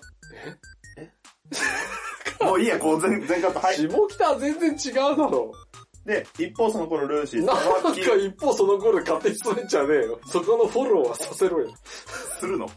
[2.45, 3.61] もういいや、こう全、全カット。
[3.61, 3.77] はい。
[3.77, 5.53] 下北は全然違うだろ。
[6.05, 10.19] で、一方その頃ルーシーさなんか一方その頃勝手にするんじゃねえよ。
[10.27, 11.73] そこのフォローはさせろよ。
[12.41, 12.69] するの？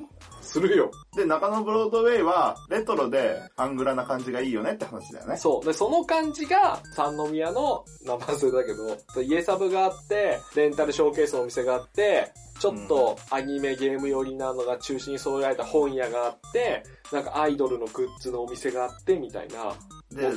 [0.55, 0.89] するよ。
[1.17, 5.35] で、中野ブロードウェイは、レトロでアングラな感じがいいよねって話だよね。
[5.35, 5.65] そう。
[5.65, 19.75] で、その感じが、三宮の名前それだけど、家サブがあって、レンタルショーケースのお店があって、ちょっとアニメゲーム寄りなのが中心に揃えられた本屋があって、なんかアイドルのグッズのお店があって、みたいな、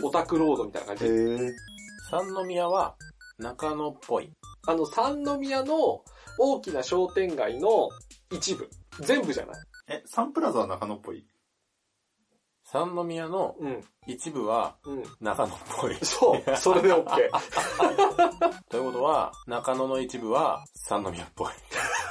[0.02, 1.04] オタクロードみたいな感じ。
[1.06, 1.52] へ
[2.10, 2.96] 三宮は
[3.38, 4.32] 中野っぽい。
[4.66, 6.02] あの、三宮の
[6.40, 7.88] 大きな商店街の
[8.32, 8.68] 一部。
[9.00, 9.56] 全部じゃない。
[9.88, 11.24] え、サンプラザは中野っぽい？
[12.64, 13.84] 三宮のうん。
[14.06, 15.02] 一部はうん。
[15.20, 15.96] 中野っぽい。
[16.04, 16.56] そう。
[16.56, 17.06] それで OK。
[18.68, 21.52] ということは、中野の一部は三宮っぽい。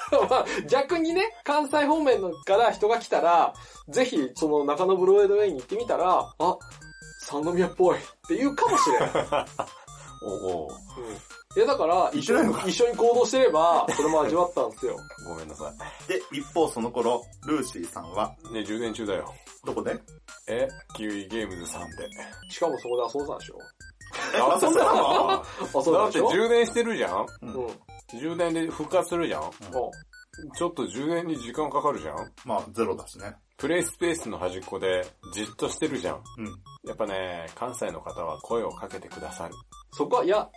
[0.29, 3.53] まあ、逆にね、関西方面のから人が来たら、
[3.89, 6.57] ぜひ、その中野ブロードウェイに行ってみたら、あ、
[7.21, 9.11] 三宮っぽいって言うかもしれない。
[10.23, 11.17] おおうん。
[11.57, 14.95] いや、だから、一緒に一緒に行動してれば、それも味わったんですよ。
[15.27, 15.73] ごめんなさ
[16.07, 18.53] で、一方その頃、ルーシーさんは、い。
[18.53, 19.33] ね、充電中だよ。
[19.65, 19.99] どこで？
[20.47, 22.07] え、キウイゲームズさんで。
[22.51, 23.57] しかもそこで遊んでたんでしょ
[24.55, 25.27] あ、そんなの？
[25.29, 25.41] だっ
[25.71, 27.53] て遊んでたでしょ充電してるじゃんうん。
[27.65, 27.79] うん。
[28.19, 29.51] 充電で復活するじゃん
[30.55, 33.35] ちょっと充電に時間かかるじゃんまあ、ゼロだしね。
[33.57, 36.21] プレイスペースの端っこでじっとしてるじゃん。
[36.37, 36.45] うん。
[36.87, 39.53] やっぱね、関西の方は声をかけてくださる。
[39.93, 40.47] そこは、いや、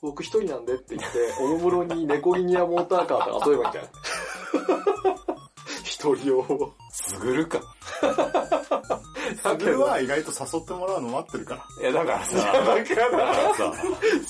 [0.00, 3.90] 僕一人なんでって言って、 おもむろに猫リニアモーターカーとか遊べばいいんじゃない？
[5.84, 6.72] 一人用。
[6.90, 7.60] すぐるか。
[9.42, 11.90] それは意外と誘ってもらうの待ってるから。
[11.90, 12.52] いや、だからさ、だ
[12.84, 13.72] から、さ、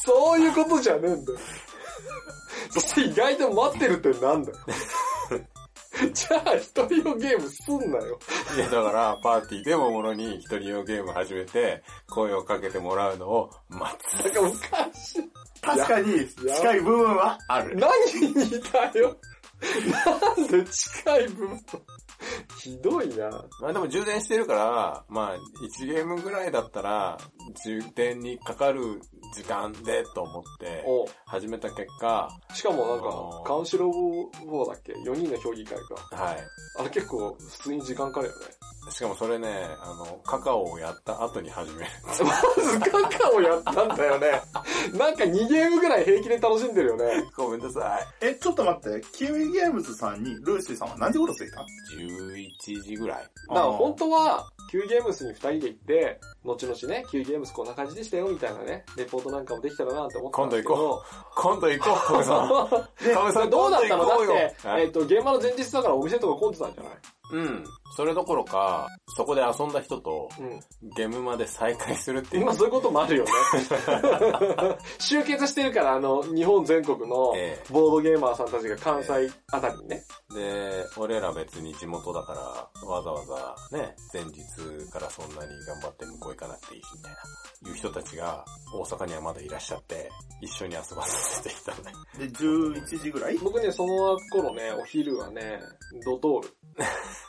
[0.05, 1.39] そういうことじゃねえんだよ。
[2.71, 4.59] そして意外と待ってるってなんだよ。
[6.13, 8.19] じゃあ、一人用ゲームすんなよ。
[8.57, 14.25] いや、だから、パーティーでもものに一人用ゲーム始めて、声をかけてもらうのを待つ。
[14.25, 15.31] なんか昔、
[15.61, 17.77] 確かに、近い部分はある。
[17.77, 17.91] 何
[18.33, 19.17] にいたよ。
[19.59, 21.61] なんで近い部分
[22.61, 23.31] ひどいな。
[23.61, 27.19] まあでも充電してるから、まあ、1ゲームぐらいだったら、
[27.65, 29.01] 充電にかかる
[29.35, 35.79] 時間でと思って、お始めた結果、しかもなんか、カウンシロー4だっけ ?4 人の評議会
[36.11, 36.17] か。
[36.17, 36.37] はい。
[36.79, 38.47] あれ結構普通に時間かかるよね。
[38.91, 39.49] しかもそれね、
[39.83, 41.91] あの、カカオをやった後に始める。
[42.07, 42.15] ま
[42.63, 44.41] ずカカオやったんだよね。
[44.97, 47.25] なんか2ゲームぐらい平気で楽しんでるよね。
[47.37, 48.27] ごめんなさい。
[48.27, 51.65] え、ちょっと待って、キウイゲームズさんにルーシーさんは何時頃着いた
[51.97, 53.19] ？11時ぐらい。
[53.49, 56.21] だから本当は、キューゲームスに2人で行って、
[56.55, 61.03] 後々ね、キューゲームスこんな感じでしたよみたいなね、レポートなんかもできたらなって思ってたんですけど。
[61.37, 63.15] 今度行こう、カメさん。
[63.15, 64.07] カメさん、 どうだったの？
[64.07, 66.93] だって、えっ、と、現場の前日だからお店とか混んでたんじゃない？
[67.31, 67.65] うん。
[67.95, 70.61] それどころか、そこで遊んだ人と、うん。
[70.97, 72.43] ゲームまで再会するっていう。
[72.45, 73.31] 今そういうこともあるよね。
[74.99, 80.03] 集結してるから、あの、日本全国のえボードゲーマーさんたちが関西あたりにね。
[80.37, 84.41] えで、俺ら別に地元だから、わざわざね、前日
[84.91, 91.93] からそんなに頑張って向こう行かなくていいし、みたいな、いう人たちが大阪にはまだいらっしゃって、一緒に遊ばせていたね。
[92.19, 93.39] で、11時ぐらい？
[93.39, 95.61] 僕ね、その頃ね、お昼はね、
[96.05, 96.49] ドトール。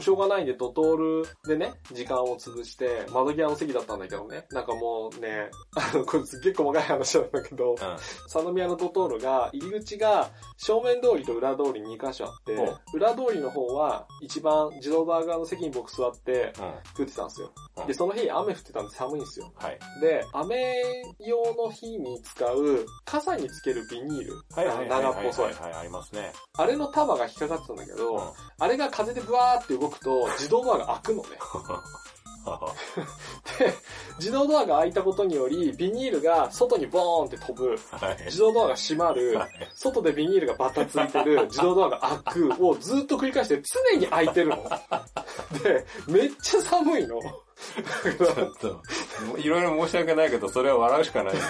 [0.00, 4.46] しょうがないんで、ドトールでね、時間を潰して、窓際の席だったんだけどね。
[4.50, 7.76] なんかもうね、あの、これすっげえ細かい話なんだけど、うん。
[7.76, 12.56] 佐宮のドトールが、入り口が正面通りと裏通りに2箇所あって
[12.92, 16.74] お、裏通りの方は一番自動バーガーの席に僕座ってうん。
[16.96, 17.52] 食ってたんですよ。
[17.76, 19.52] うんで、その日雨降ってたんで寒いんですよ。
[19.56, 19.78] はい。
[20.00, 20.74] で、雨
[21.18, 24.34] 用の日に使う傘につけるビニール。
[24.54, 24.88] はいはい。
[24.88, 25.52] 長っぽそい。
[25.52, 26.32] はい、ありますね。
[26.56, 28.22] あれの束が引っかかってたんだけど、うん。
[28.58, 31.28] あれが風でブワーって動くと自動ドアが開くのね。
[33.58, 33.74] で、
[34.18, 37.78] 自動ドアが開いたことにより、ビニールが外にボーンって飛ぶ。
[37.90, 38.24] はい。
[38.26, 39.50] 自動ドアが閉まるはい。
[39.74, 41.46] 外でビニールがバタついてる。
[41.48, 42.54] 自動ドアが開く。
[42.60, 44.70] をずっと繰り返して常に開いてるの。
[45.62, 47.20] で、めっちゃ寒いの。
[47.20, 48.82] ちょっと、
[49.38, 51.34] いろいろ申し訳ないけど、それは笑うしかない。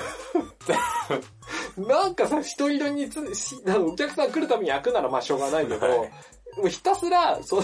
[1.77, 6.13] なんかさ、一人につしあのお客さん来るために開くならまあしょうがないけど、はい
[6.57, 7.63] もうひたすら、その、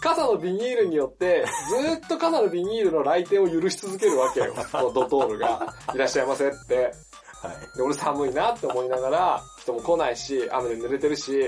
[0.00, 4.54] 傘のビニールによって、ずっと傘のビニールの来店を許し続けるわけよ。
[4.94, 5.74] ドトールが。
[5.94, 6.76] いらっしゃいませって。
[6.76, 7.76] はい。
[7.76, 11.42] で、俺寒いなって思いながら、人も来ないし、雨で濡れてるし、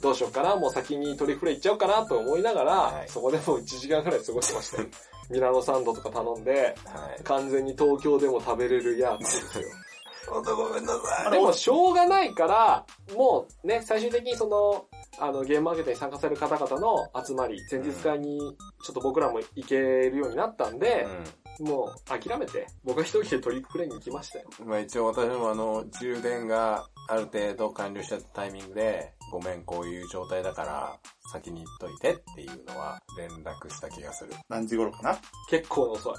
[0.00, 2.06] どうしようかな、もう先にトリフレ行っちゃおうかな？
[2.06, 4.88] と思いながら、はいそこでもう1時間くらい過ごしてましたよ。
[5.30, 7.22] ミラノサンドとか頼んで、はい。
[7.24, 9.68] 完全に東京でも食べれるやつですよ。
[10.28, 11.30] ほんとごめんなさい。
[11.32, 12.84] でも、しょうがないから、
[13.16, 14.86] もうね、最終的にその、
[15.18, 21.06] あの、ゲームマーケットに参加される方々の集まり、前日会に、ちょっと僕らも行けるようになったんで、
[21.60, 24.50] もう諦めて、僕は一人でトリックプレイに行きましたよ。
[24.60, 24.68] うん。
[24.68, 30.98] まあ一応私もあの、充電がある程度完了したタイミングで、ごめん、こういう状態だから、
[31.32, 34.32] 先に言っといてっていうのは連絡した気がする。
[34.48, 35.18] 何時頃かな？
[35.50, 36.14] 結構遅い。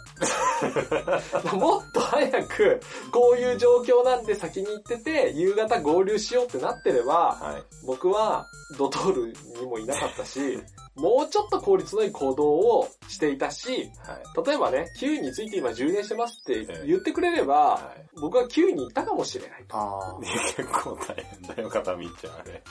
[1.55, 7.63] もっと早く、こういう状況なんで先に行ってて、夕方合流しようってなってれば、はい。
[7.85, 8.45] 僕は
[8.77, 10.59] ドトールにもいなかったし、
[10.95, 14.47] もうちょっと効率のいい行動をしていたし、はい。
[14.47, 18.09] 例えばね、9について今充電してますってええ言ってくれれば、はい。
[18.19, 19.65] 僕は9に行ったかもしれない。
[19.69, 20.17] あ
[20.57, 21.99] 結構大変だよ、片道
[22.39, 22.63] あれ。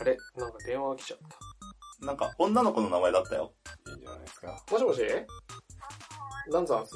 [0.00, 2.06] あれなんか電話が来ちゃっー。
[2.06, 3.52] なんか、女の子の名前だったよ。
[3.88, 4.62] いいんじゃないですか。
[4.66, 4.72] た。
[4.72, 5.00] もしもし？
[6.52, 6.94] なんざんす？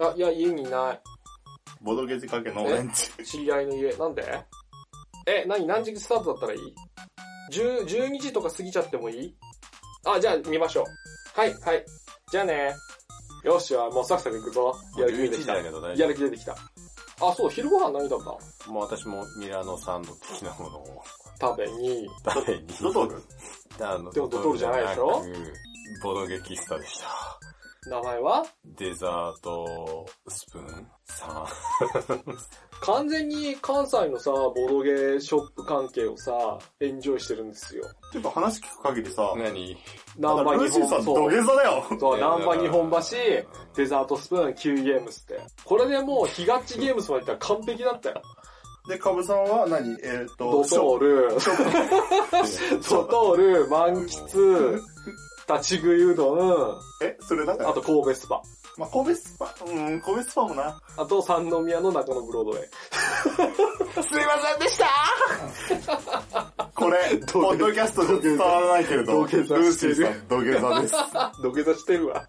[0.00, 1.00] あ、いや、家にいない。
[1.80, 3.24] ボドゲ仕掛けのオレンジ。
[3.24, 3.92] 知り合いの家。
[3.96, 4.44] なんで？
[5.26, 5.66] え、何？
[5.66, 6.74] 何時スタートだったらいい
[7.52, 9.36] ?10、12時とか過ぎちゃってもいい？
[10.04, 10.84] あ、じゃあ見ましょう。
[11.38, 11.84] はい、はい。
[12.32, 12.74] じゃあね。
[13.44, 14.74] よっしゃ、もうサクサク行くぞ。
[14.98, 15.54] やる気出11時てきた。
[15.54, 15.62] や
[15.94, 16.56] 丈る気出てきた。
[17.22, 18.72] あ、そう、昼ご飯何だった夫。
[18.72, 21.02] もう私もミラノサンド的なものを
[21.40, 22.08] 食べに。
[22.24, 22.66] 食べに。
[22.80, 23.22] ドトール
[23.80, 25.22] あのでもドトールじゃないでしょ？
[26.02, 27.06] ボドゲ喫茶でした。
[27.88, 28.44] 名前は？
[28.64, 31.46] デザートスプーンさん。
[32.80, 36.32] 完全に関西のさ、ボードゲーショップ関係をさ、
[36.80, 37.84] エンジョイしてるんですよ。
[38.12, 39.76] ちょっと話聞く限りさ、何？
[40.18, 41.86] ナンバルーシーさん土そう下座だよ。
[42.00, 42.98] そう、ナンバ日本橋
[43.76, 45.40] デザートスプーン、キウイゲームスって。
[45.64, 48.22] これでもう、ヒガッチゲームスまで行ったら完璧だったよ。
[48.88, 49.98] で、カブさんは何？
[50.02, 51.28] えっ、と、ドトール、
[52.88, 54.80] ドトール、漫喫、
[55.48, 58.42] 立ち食いうどん、え、それなんか、あと神戸スパ。
[58.76, 60.80] まあ、神戸スパ、うん、神戸スパもな。
[60.98, 62.68] あと三宮の中野ブロードウェイ。
[64.04, 64.86] すいませんでした
[66.74, 70.94] これ、ポッドキャストで伝わらないけれど、土下座してる土下座です。
[71.42, 72.28] 土下座してるわ。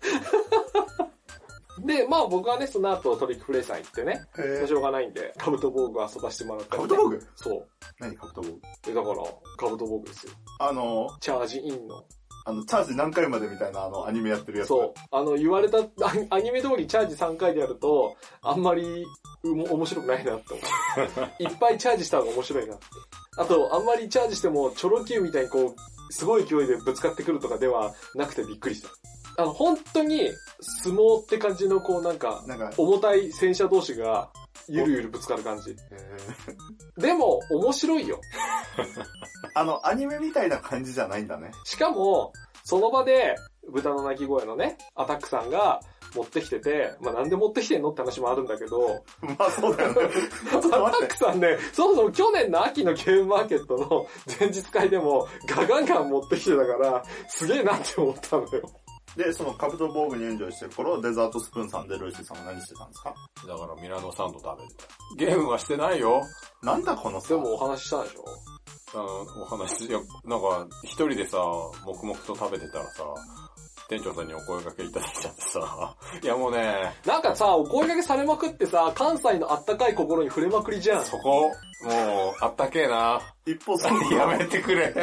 [1.86, 7.68] で、まあ僕はね、その後トリックプレイさん行ってね、えしょうがないんで、カブト防具遊ばしてもらったりねカブト防具そう。
[8.00, 8.48] 何カブト防
[8.84, 9.16] 具えだから、
[9.58, 10.34] カブト防具ですよ。
[10.60, 12.04] あの、チャージインの。
[12.46, 14.70] あの、チャージ何回までみたいなあの、アニメやってるやつ。
[14.70, 14.94] そう。
[15.12, 15.82] あの、言われた、ア
[16.16, 19.06] ニアニメ通りチャージ3回でやると、あんまり、
[19.44, 21.44] うも面白くないなって思う。
[21.44, 22.86] いっぱいチャージした方が面白いなって。
[23.38, 28.90] あと、あんまりチャージしても、チョロ Q みたいにこう、すごい勢いでぶつかってくるとかではなくてびっくりした。
[29.38, 34.30] あの、本当に、相撲って感じのこうなんか、なんか、重たい戦車同士が、
[34.68, 35.76] ゆるゆるぶつかる感じ。
[36.98, 38.20] でも、面白いよ。
[39.54, 41.52] あの、アニメみたいな感じじゃないんだね。
[41.66, 43.36] しかも、その場で、
[43.70, 45.82] 豚の鳴き声のね、アタックさんが
[46.16, 50.02] 持ってきてて、まあなんで持ってきてんのって話もあるんだけど、 まあそうだよね。
[50.52, 51.08] アタッ。
[51.08, 54.08] クさんね、そもそも去年の秋のゲームマーケットの
[54.40, 58.70] 前日会でもガガンガン持ってきてたから、すげえなって思ったのよ。
[59.18, 63.16] で、そのカブト防具にエンジョイしてる頃、デザートスプーンさんでルーシーさんは何してたんですか？
[63.48, 64.86] だからミラノサンド食べてた。
[65.18, 66.22] ゲームはしてないよ。
[66.62, 68.26] なんだこのさでもお話ししたでしょ？
[68.94, 69.04] あの、
[69.44, 71.38] お話、いや、なんか、一人でさ、
[71.86, 73.04] 黙々と食べてたらさ、
[73.90, 81.06] 店長さんにお声掛けいただいちゃってさ、 いやもうね、なんかさ、お声掛けされまくってさ、関西のあったかい心に触れまくりじゃん。
[81.06, 81.52] そこ、
[81.84, 83.22] もう、あったけえな。
[83.46, 84.94] 一方そのやめてくれ。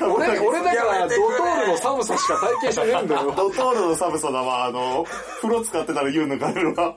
[0.00, 3.34] 俺、俺だからドトールの寒さしか体験してねえんだよ。
[3.36, 5.04] ドトールの寒さだわ、あの、
[5.42, 6.94] 風呂使ってたら言うのがあるわ。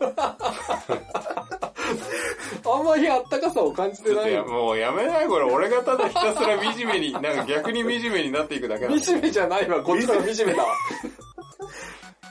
[2.74, 4.46] あんまりあったかさを感じてないよ。
[4.46, 5.46] もうやめないこれ。
[5.46, 10.74] 俺がただひたすら惨めに、なんか逆に惨めになっていくだけだ惨めじゃないわ、こっちの惨めだわ。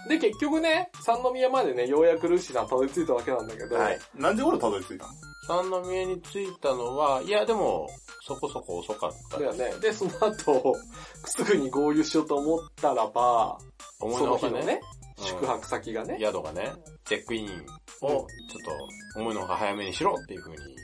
[0.09, 5.12] で、結局ね、三宮までね、ようやくルーシーさんたどり着いたわけなんだけど、はい何時頃たどり着いたの？
[5.70, 7.88] 三宮に着いたのは、いやでも、
[8.22, 9.38] そこそこ遅かった。
[9.38, 9.72] だよね。
[9.81, 10.75] で、その後、
[11.25, 13.59] すぐに合流しようと思ったらば、
[14.01, 16.72] 思いそのほかねの日のね、、うん宿泊先がね、宿がね、
[17.05, 18.26] チェックインを、ちょっ
[19.14, 20.76] と、思いのほか早めにしろっていう風に。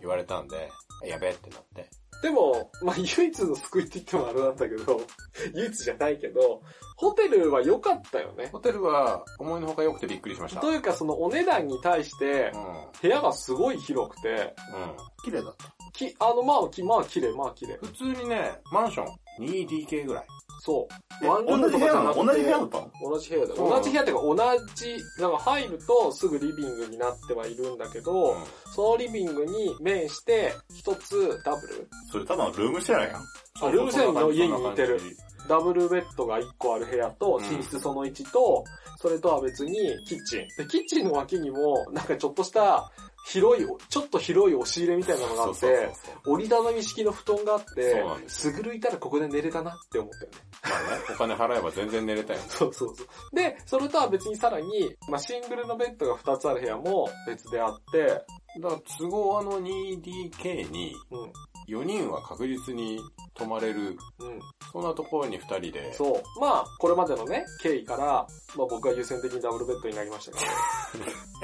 [0.00, 0.70] 言われたんで、
[1.04, 1.88] やべえってなって。
[2.22, 5.00] でも、まあ、唯一の救いって言ってもあれなんだけど、
[5.54, 6.62] 唯一じゃないけど、
[6.96, 8.48] ホテルは良かったよね。
[8.52, 10.60] ホテルは、思いのほか良くてびっくりしました。
[10.60, 12.88] というか、そのお値段に対してう、ん。
[13.02, 14.96] 部屋がすごい広くて、うん。
[15.24, 15.66] 綺麗だった。
[15.92, 17.78] き、あの、まあ、き、まあ、綺麗、まあ、綺麗。
[17.82, 20.26] 普通にね、マンション 2DK ぐらい。
[20.60, 21.24] そう。
[21.24, 22.36] えワンルーム同じ部屋なとかじゃなくての？
[22.36, 22.90] 同じ部屋だったの？
[23.10, 24.36] 同じ部屋だ同じ部屋っていうか同
[24.74, 28.44] じ、なんか入るとすぐリビングになってはいるんだけど、うん。
[28.74, 31.88] そのリビングに面して、一つダブル？
[32.10, 33.22] それただのルームシェアやん。
[33.62, 35.00] あルームシェアの家に似てる。
[35.48, 37.56] ダブルベッドが1個ある部屋と、うん。
[37.56, 38.64] 寝室その1と、
[38.98, 40.40] それとは別にキッチン。
[40.58, 42.90] で、キッチンの脇にも、なんかちょっとした
[43.26, 45.90] 広い、ちょっと広い押し入れみたいなのがあって、
[46.26, 50.38] 折りたたみ式の布団があってすぐるいたらここで寝れたなって思ったよね。
[50.62, 52.40] まあね、お金払えば全然寝れたよ。
[52.48, 53.06] そうそうそう。
[53.34, 61.32] で、それとは別にさらに、まあ、シングルのベッドが2つある部屋も別であって、だから都合あの 2DK にうん、
[61.68, 63.00] 4人は確実に
[63.34, 64.40] 泊まれる、うん。
[64.72, 66.40] そんなところに2人で、そう。
[66.40, 68.26] まあ、これまでのね、経緯から、まあ
[68.56, 70.38] 僕は優先的にダブルベッドになりました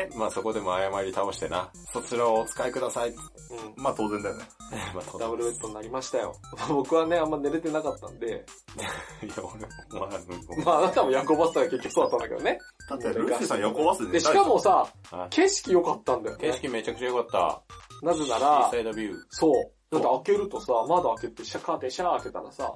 [0.08, 3.12] け まあそこでも謝り倒してな、そちらをお使いください。
[3.12, 3.82] ど、うん。
[3.82, 4.44] まあ当然だよね。
[4.94, 6.34] まあ、とダブルベッドになりましたよ。
[6.68, 8.26] 僕はね、あんま寝れてなかったんで、
[9.22, 10.20] いや、俺、まあ、
[10.64, 12.58] まああなたも夜行バスターが結局そうだったんだけどね。
[12.88, 16.48] だってルーシーさん横バスでで、しかもさ、はい景色良かったんだよね。
[16.48, 18.06] 景色めちゃくちゃ良かった。
[18.06, 19.16] なぜならサ、イドビュー。
[19.30, 19.81] そう。
[19.92, 22.72] だって開けるとさ、窓開けて、シャカーテンシャー開けたらさ、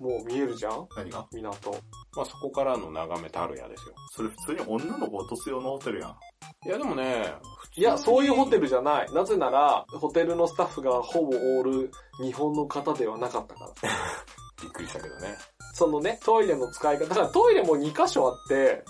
[0.00, 0.06] うん。
[0.06, 0.86] もう見えるじゃん？
[0.94, 1.26] 何が？
[1.32, 1.70] 港。
[2.14, 3.94] まあそこからの眺めたるやですよ。
[4.10, 6.16] それ普通に女の子落とす用のホテルやん。
[6.66, 7.32] いやでもね、
[7.76, 8.62] いや、そういうホテル。
[8.62, 9.12] ルじゃない。
[9.14, 11.90] なぜなら、ホテルのスタッフがほぼオール
[12.22, 13.70] 日本の方ではなかったから。
[14.60, 15.34] びっくりしたけどね。
[15.72, 17.06] そのね、トイレの使い方。
[17.06, 18.84] だからトイレも2箇所あって、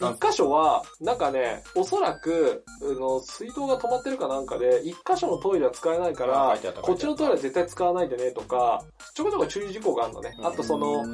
[0.00, 0.08] うん。
[0.08, 8.82] 1箇所は、なんかね、おそらく、あの、水道が止まってるかなんかで、1箇所のトイレは使えないかあらこっちのトイレは絶対使わないでねとか、
[9.14, 10.36] ちょこちょこ注意事項があるのね。
[10.42, 11.04] あとその、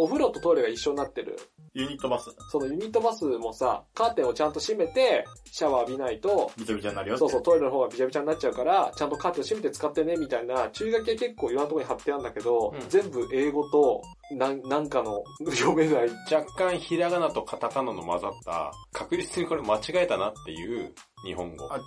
[0.00, 1.38] お風呂とトイレが一緒になってる。
[1.74, 7.20] ユニットバス、そのユニットバスもさ、カーテンをちゃんと閉めて、シャワー浴びないと、びちゃびちゃになるよって。
[7.20, 14.00] そうそう、トイレの方がびちゃびちゃになっちゃうから、ちゃんとカーテンを閉めて使ってね、みたいな注意書きは結構いろんなところに貼ってあるんだけど、うん全部英語と、
[14.32, 16.08] なん、なんかの読めない。
[16.32, 21.68] 若干ひらがなとカタカナの混ざった、確実にこれ間違えたなっていう日本語。
[21.72, 21.78] あ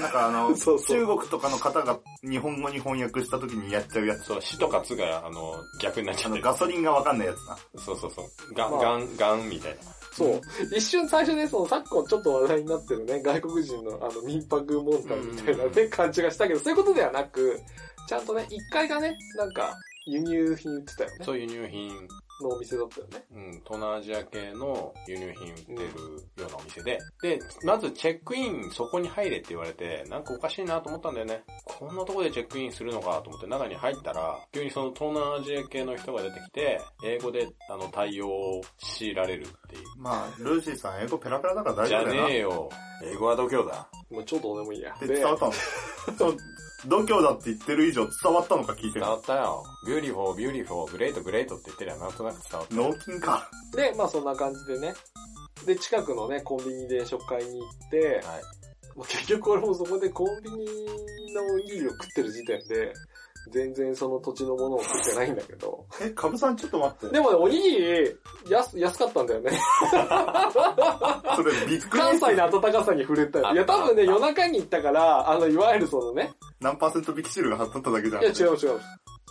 [0.00, 4.24] なんかあの、 そうそう中国とかの方が日本語に翻訳した時にやっちゃうやつ。
[4.26, 6.52] そう、死とかつが、あの、逆になっちあの、ゃってる。
[6.52, 7.56] ガソリンがわかんないやつな。
[7.82, 8.54] そうそうそう。
[8.54, 9.78] ガン、まあガン、ガンみたいな。
[10.12, 10.40] そう。
[10.76, 17.60] 一瞬最初ね、その昨今ちょっと話題になってるね、外国人のあの民泊問題みたいなうんね、感じがしたけど、そういうことではなく、
[18.08, 19.74] ちゃんとね、一階がね、なんか、
[20.06, 21.24] 輸入品売ってたよね。
[21.24, 22.08] そういう輸入品、
[22.42, 23.24] のお店だったよね。
[23.34, 31.42] うん、東南アジア系の輸入品売ってるようなお店で、で、まずチェックインそこに入れって言われて、なんかおかしいなと思ったんだよね。
[31.64, 39.82] こんなとこでチェックインするのかと思って中に入ったら、急にその東南アジア系の人が出てきて、英語であの対応を強いられるっていう。
[39.98, 42.28] まあ、ルーシーさん英語ペラペラだから大じゃ丈夫だよな。
[42.28, 42.70] ねえよ。
[43.04, 43.88] 英語は度胸だ。
[44.10, 44.94] もうちょっとどうでもいいや。
[45.00, 45.52] で、伝わったの。
[45.52, 46.36] そう、
[46.86, 49.16] 度胸だって言ってる以上伝わったのか聞いてる伝わ。
[49.16, 49.64] ったよ。
[49.86, 52.74] beautiful、beautiful、great、great って言ってりゃなんとなく伝わった。
[52.74, 53.50] 脳筋か。
[53.74, 54.94] で、まあそんな感じでね。
[55.66, 58.42] で、近くのね、コンビニで食会に行って、はい。
[58.96, 62.92] もう結局俺もそこでコンビニのおにぎりを食ってる時点で、
[63.50, 65.84] 全然その土地のものを食ってないんだけど。
[66.00, 67.14] え、カブさんちょっと待って。
[67.14, 68.16] でもね、おにぎり、
[68.48, 69.50] 安、安かったんだよね。
[71.34, 73.52] それびっくり関西の暖かさに触れたよ。
[73.52, 76.32] いや、多分ね、夜中に行ったから、あの、いわゆるそのね、
[76.62, 78.22] 何パーセント引きシールが貼っとっただけじゃん。
[78.22, 78.80] いや、違う違う。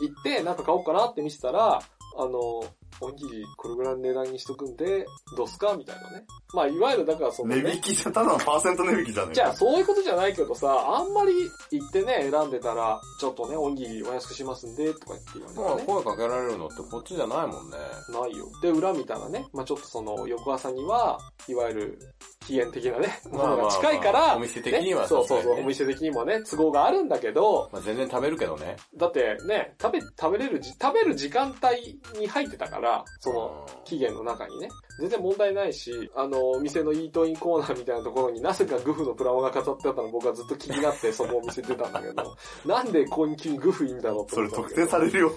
[0.01, 1.79] 行って、なんか買おうかなって見せたら、
[2.17, 2.63] あの、
[3.03, 6.23] おにぎりこれぐらいの値段にしとくんで、どうすかみたいなね。
[6.53, 11.33] まあ、いわゆるだからその、ね値引、きじゃ、ただのパーセント値引きじゃねえじゃあそういうことじゃないけどさ、あんまり
[11.71, 15.93] 行ってね、選んでたら、ちょっとね、おにぎりお安くしますんで、とか言って言まあわれてね。
[15.93, 17.77] 声かけられるのってこっちじゃないもんね。
[18.09, 18.45] ないよ。
[18.61, 21.17] で、裏見たらね、まあちょっとその、翌朝には、
[21.47, 21.99] いわゆる、
[22.45, 28.77] 期限的なね、ものが近いから、お店的にはねそうそうそう、ねお店的にもね、都合があるんだけど、まあ全然食べるけどね。
[28.97, 34.69] だってね、食べ、食べれるじ、食べる時間帯に入ってたから、その、期限の中にね。
[34.99, 45.31] 全然問題ないし、あの、お店のイートインコーナーみたいなところになぜかグフのプラモが飾ってあったの僕はずっと気になって そのお店出たんだけど、なんでここに急にグフいいんだろうってそれ特定されるよ。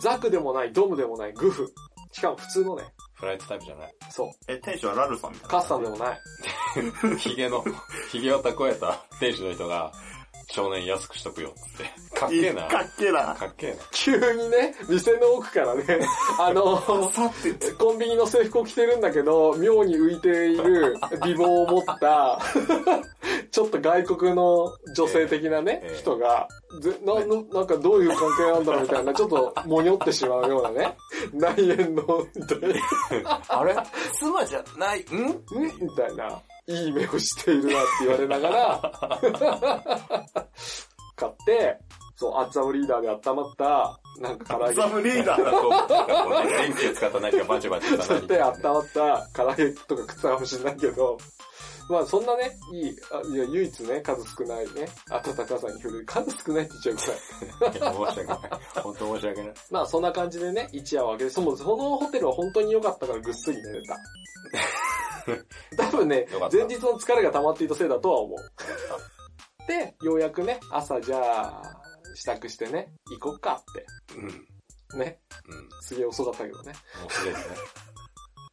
[0.00, 1.72] ザクでもない、ドムでもない、グフ。
[2.12, 2.84] しかも普通のね、
[3.22, 3.94] フライトタイプじゃない。
[4.10, 5.48] そう、え、店主はラルさんみたいな。
[5.50, 6.20] カッサンでもない。
[7.18, 7.64] ヒゲの、
[8.10, 9.92] ヒゲを蓄えた店主の人が、
[10.50, 11.84] 少年安くしとくよって。
[12.18, 12.66] かっけえな。
[12.68, 13.34] かっけえな。
[13.34, 13.76] かっけえな。
[13.92, 15.84] 急にね、店の奥からね、
[16.38, 16.80] あの、
[17.78, 22.38] コンビニの制服を着てるんだけど、妙に浮いている 美貌を持った、
[23.50, 25.98] ちょっと外国の女性的なね、ええ。
[25.98, 26.48] 人が、
[26.80, 30.96] ぜなのなんかどういう関係なんだろうみたいな、ちょっともにょってしまうようなね、
[31.32, 33.76] 内縁の、みたいな、あれ？
[34.18, 35.02] 妻じゃない、ん？
[35.04, 35.42] ん？
[35.80, 36.40] みたいな、
[36.72, 38.92] いい目をしているなって言われながら、
[41.16, 41.78] 買って、
[42.16, 45.50] そう、アッツァムリーダーで温まった、なんか唐揚げザムリーダー。
[45.50, 51.18] こうなんかこうね電気を使った何かバチバチした何そうやって温まった唐揚げとか食ったかもしれないけど、
[51.88, 56.04] まあそんなね、いい、あいや唯一ね、数少ないね、暖かさに触れる。
[56.06, 57.76] 数少ないって言っちゃうくらい。
[57.76, 58.38] いや申し訳ない。
[58.82, 59.54] 本当申し訳ない。
[59.70, 63.98] まあそんな感じでね、一夜を明けて、そのそのホテルは本当に良かったからぐっすり寝れた。
[65.76, 68.38] 多分ね前日の疲れが溜まっていたせいだとは思う。
[69.66, 71.62] で、ようやくね、朝じゃあ、
[72.14, 73.86] 支度してね、行こっかって。
[74.16, 74.46] うん。
[74.94, 75.00] うん。
[75.00, 75.20] ね、
[75.80, 76.72] すげえ遅かったけどね。
[77.00, 77.56] もうすぐですね。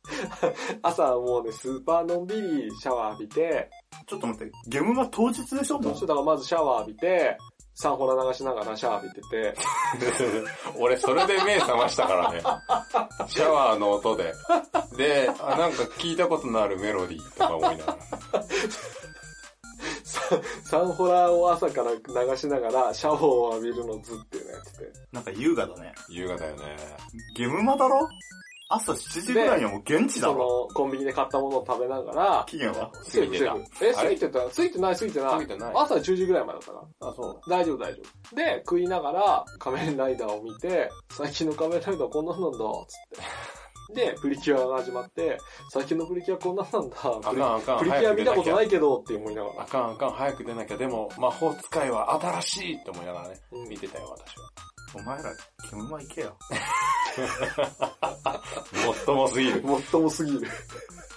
[0.82, 3.69] 朝はもうね、スーパーのんびりシャワー浴びて、
[4.08, 7.38] ちょっと待って、ゲームは当日でしょもうどうしてだからまずシャワー浴びて、
[7.82, 9.56] サンホラ流しながらシャワー浴びてて、
[10.77, 12.42] 俺それで目覚ましたからね。
[13.27, 14.34] シャワーの音で。
[14.98, 17.98] で、あ、なんか聞いたことのあるメロディーとか思いなが
[18.34, 18.44] ら。
[20.04, 20.19] サ
[20.65, 24.77] サンホラを朝から流しながらシャワーを浴びるのずっていうのやってて。
[25.13, 25.94] なんか優雅だね。
[26.10, 26.75] 優雅だよね。
[27.36, 28.10] ゲームマだろ？
[28.72, 30.67] 朝7時ぐらいにはもう現地だそろ。
[30.70, 32.92] の、コンビニで買ったものを食べながら、期限は？
[33.04, 34.40] セーフセーフえ、過ぎてた？
[34.42, 34.96] 過ぎてない？
[34.96, 35.32] 過ぎてない？
[35.32, 37.10] 過ぎてない朝10時ぐらいまでだったから。
[37.10, 37.50] あ、そう。
[37.50, 38.02] 大丈夫大丈
[38.32, 38.36] 夫。
[38.36, 43.50] で、食いながら仮面ライダーを見て、最近の仮面ライダーこんなんなんだ、つって。
[43.92, 45.40] で、プリキュアが始まって、
[45.72, 47.80] 最近のプリキュアこんなんなんだ、あプリかんあかん。
[47.80, 49.62] プリキュア見たことないいけどって思いながら。
[49.63, 50.78] あかんあかん、早く出なきゃ。
[50.78, 54.69] でも、魔法使いは新しいって思いながらね、うん見てたよ、私は。
[54.94, 55.31] お前ら、
[55.69, 56.37] 煙間行けよ。
[58.85, 59.62] もっともすぎる。
[59.62, 60.48] もっともすぎる。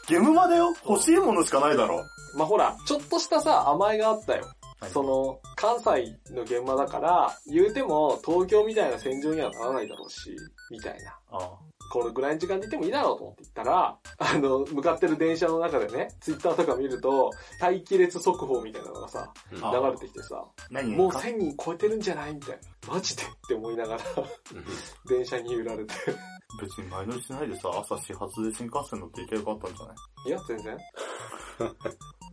[0.06, 2.04] ゲムマだよ欲しいものしかないだろ。
[2.36, 4.46] まあほら、ちょっとしたさ、甘えがあったよ。
[4.80, 10.34] はいその、関西の現場だから、言うても東京みたいな戦場にはならないだろうし、
[10.70, 11.16] みたいな。
[11.30, 11.50] ああ
[11.92, 17.30] これぐらいの時間で行ってもいいだろうと思って行ったら、あの、向かってる電車の中でね、ツイッターとか見ると、
[17.60, 20.96] 待機列速報みたいなのがさ、うんあ流れてきてさ、何？
[20.96, 22.94] もう1000人超えてるんじゃないみたいな。
[22.94, 24.00] マジでって思いながら、
[25.06, 25.92] 電車に揺られて。
[26.62, 30.28] 別に前乗りしないでさ、朝始発で新幹線乗って行けばよかったんじゃない？
[30.28, 30.78] いや、全然。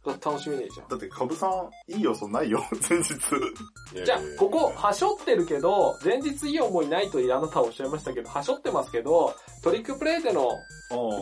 [0.06, 0.88] 楽しみねえじゃん。
[0.88, 3.14] だって、カブさん、いい要素ないよ、 前日。
[4.06, 9.34] じゃあ、ここ、はしょってるけど、前日いい思いないとあなたはおっしゃいましたけど、はしょってますけど、
[9.64, 10.50] トリックプレイでの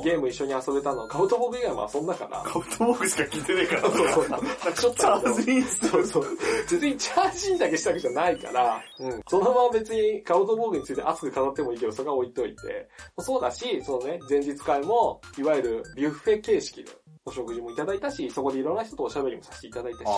[0.04, 2.42] ゲーム一緒に遊べたのは、カブトボク以外も遊んだから。
[2.44, 3.82] カブトボークしか聞いてねえから。
[3.82, 4.24] そうそう。
[4.24, 6.26] はしょっチャージインそうそう。
[6.70, 9.22] 別にチャージインだけしたわけじゃないから、うん。
[9.28, 12.90] そのまま別にカウトボーグについて熱く語ってもいいけど、それは置いといて。
[13.20, 16.92] そうだし、そのね、前日会も、いわゆるビュッフェ形式で
[17.28, 20.12] お食事もいただいたし、そこでいろんな人とおしゃべりもさせていただいたし、あ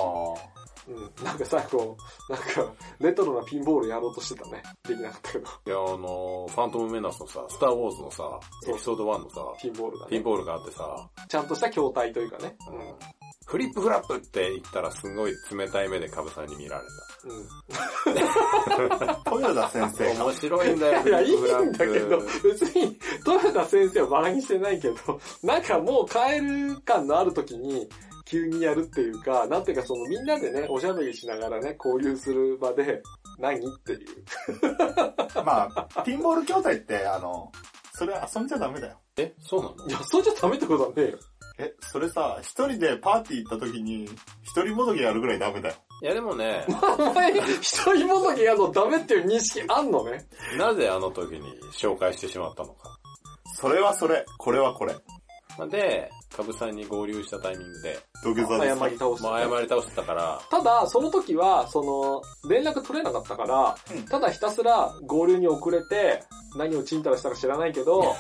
[0.88, 1.26] うん。
[1.26, 1.97] なんか最後、
[2.30, 2.45] なんか、
[2.99, 4.62] レトロなピンボールやろうとしてたね。
[4.88, 5.60] できなかったけど、あ。
[5.66, 10.12] いや、あの、ファントムメナスのさ、スターウォーズのさ、エピソード1のさ、ピンボールがね。
[10.12, 12.55] ピンボールがあってさ、ちゃんとした筐体というかね。
[12.70, 12.93] うん。
[13.49, 16.84] フリップフラップって言ったらすごい冷たい目でカブさんに見られ
[17.26, 17.39] うん。
[19.41, 20.14] 豊田先生。
[20.24, 24.95] 面白いんだよ、いや、いいフリッんだけどプフラッ、別に、豊田先生はバカにしてないけど、
[25.43, 27.88] なんかもう帰る感のある時に、
[28.26, 33.01] 急にやるっていうか、なんていうかそのみんなでね、おしゃべりしながらね、交流する場で、
[33.39, 33.99] 何っていう。
[35.43, 37.51] まあ、ピンボール筐体って、あの、
[37.93, 38.97] それ遊んじゃダメだよ。
[39.15, 39.22] プ。
[39.24, 39.88] え、そうなの？
[39.88, 41.20] いや、それじゃダメってことはねえよ。
[41.57, 44.05] え、それさ、一人でパーティー行った時に、
[44.43, 45.76] 一人もどきやるぐらいダメだよ。
[46.01, 46.65] いやでもね、
[46.97, 50.26] お前、一人もどきやるのダメっていう認識あんのね？
[50.57, 52.99] なぜあの時に紹介してしまったのか。
[53.60, 54.95] それはそれ、これはこれ。
[55.57, 64.03] まあで、カブさんに合流したタイミングで、土下座です謝り倒す、まあ謝り倒してたから、ただ、その時は、その、連絡取れなかったから、うん。
[64.05, 66.24] ただひたすら合流に遅れて、
[66.57, 68.16] 何をチンタラしたか知らないけど、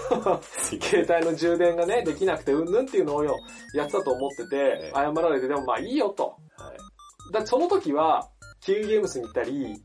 [0.80, 3.36] 携帯の充電がね、できなくてうんぬんっていうのをよ、
[3.74, 6.36] やってたと思っててええ、謝られて、でもまあいいよと。
[6.56, 7.32] はい。
[7.32, 8.30] だその時は、
[8.64, 9.80] キウイゲームスに行ったり、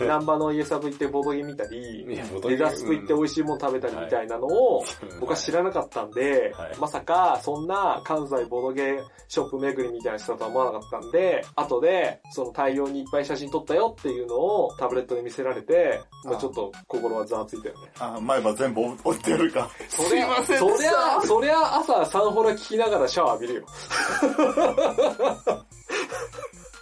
[0.00, 4.84] ナンバのイエサブ行ってボードゲーム見たり、いやレザスク行って美味しいもの食べたりみたいなのを、
[5.20, 17.92] 僕は知らなかったんで、はいまさかそんな関西ボードゲーショップ巡りみたいな人だとは思わなかったんで、後でその大量にいっぱい写真撮ったよっていうのをタブレットで見せられて、まあちょっと心はざわついたよね。
[18.00, 19.70] あ、前歯全部置いてやるか。
[19.88, 23.66] そりゃ、すいませんそりゃ、そりゃ朝サンホラ聞きながらシャワー浴びるよ。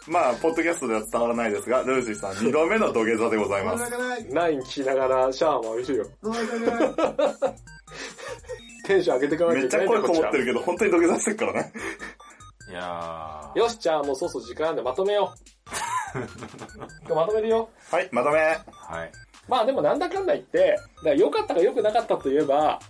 [0.09, 3.93] まあ、ポッドキャストでは伝わらないですが、ルーシーさん二度目の土下座でございます。
[4.31, 6.07] ナイン聞きながらシャワーも浴びるよ。
[8.87, 11.73] テンション上げていかなきゃめっちゃいけないんだよ声こもってるけど、本当に土下座してるからね。
[12.69, 16.19] いやよし、じゃあもうそろそろ時間なんでまとめよう。
[17.07, 17.69] 今日まとめるよ。
[17.91, 18.39] はい、まとめ。
[18.39, 18.43] ー。
[18.71, 19.13] はい。
[19.49, 22.81] まあでもなんだかんだ言って、だから良かったか良くなかったといえば、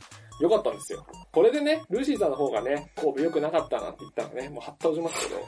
[0.41, 1.07] 良かったんですよ。
[1.33, 5.41] これでね、ルーシーさんの方がね、神戸良くなかったなんて言ったらね、もうはったおじますけど。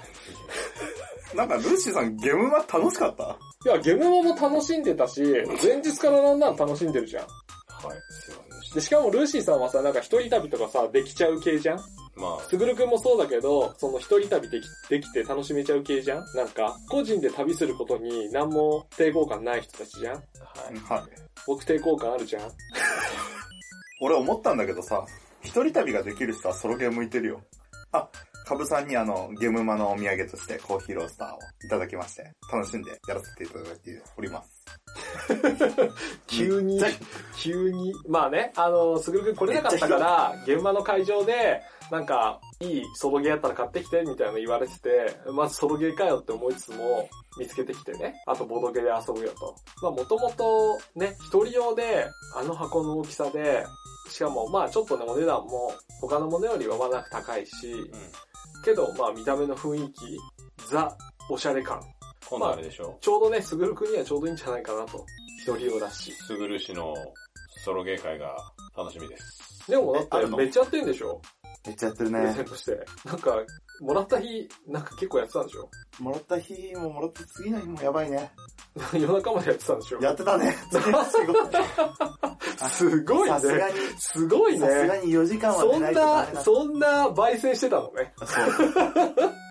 [1.36, 3.36] なんか、ルーシーさんゲームは楽しかった？
[3.66, 5.22] いや、ゲムモも楽しんでたし、
[5.62, 7.24] 前日からなんなら楽しんでるじゃん。
[7.24, 7.28] は
[7.94, 7.98] い。
[8.10, 11.78] すいませんでしで、しかもルーシーさんはさ、なんか一人旅とかさ、できちゃう系じゃん？
[11.78, 11.84] た。
[12.16, 16.24] まあ、すぐるくんもそうだけど、その一人旅できできて楽しめちゃう系じゃん？
[16.34, 20.14] なんか、個人で旅することに何も抵抗感ない人たちじゃん？
[20.14, 20.22] はい。
[20.88, 21.02] はい。
[21.46, 22.50] 僕抵抗感あるじゃん？
[24.00, 25.04] 俺思ったんだけどさ、
[25.42, 27.42] 一人旅ができる人はソロゲー向いてるよ。
[27.92, 28.08] あ、
[28.48, 34.64] カブさんにあの、ゲームマのお土産としてコーヒーロースターをいただきまして、楽しんでやらせていただいております。
[36.26, 36.80] 急に
[37.36, 37.92] 急に。
[38.08, 47.06] まあね、あの、すぐるくん来れなかったから、現場の会場で、なんか、いいソロゲーやったら買ってきて、みたいなの言われてて、まずソロゲーかよって思いつつも、
[47.38, 48.14] 見つけてきてね。
[48.26, 49.54] あとボードゲーで遊ぶよと。
[49.82, 53.66] まあもともと、ね、一人用で、あの箱の大きさで、
[54.08, 55.70] しかもまあちょっとね、お値段も、
[56.00, 57.90] 他のものよりはまだ高いし、
[58.68, 60.18] けどまあ見た目の雰囲気、
[60.70, 60.94] ザ、
[61.30, 61.80] おしゃれ感。
[62.28, 65.06] 今度あれでしょちょうどね、すぐるくんにはちょうどいいんじゃないかなと。
[65.40, 66.12] 一人用だし。
[66.12, 66.94] すぐるしの
[67.64, 68.36] ソロゲー会が
[68.76, 69.64] 楽しみです。
[69.70, 71.20] でもだってめっちゃやってんでしょ？
[71.66, 72.44] めっちゃやってるプレゼねン。
[72.46, 72.86] トして。
[73.04, 73.36] なんか、
[73.80, 75.68] もらった日、なんか結構やってたんでしょ？
[76.02, 78.30] もらった日ももらった次の日もやばいね。
[78.92, 80.00] 夜中までやってたんでしょ？
[80.00, 80.56] やってたね。
[80.70, 80.94] すごい。
[82.70, 83.34] すごいね。
[83.34, 85.02] さすがに、すごいさすがね。
[85.06, 86.40] に4時間はそん寝ないとダなメ、だ。
[86.42, 87.92] そんな焙煎してたの？
[87.92, 88.12] ね。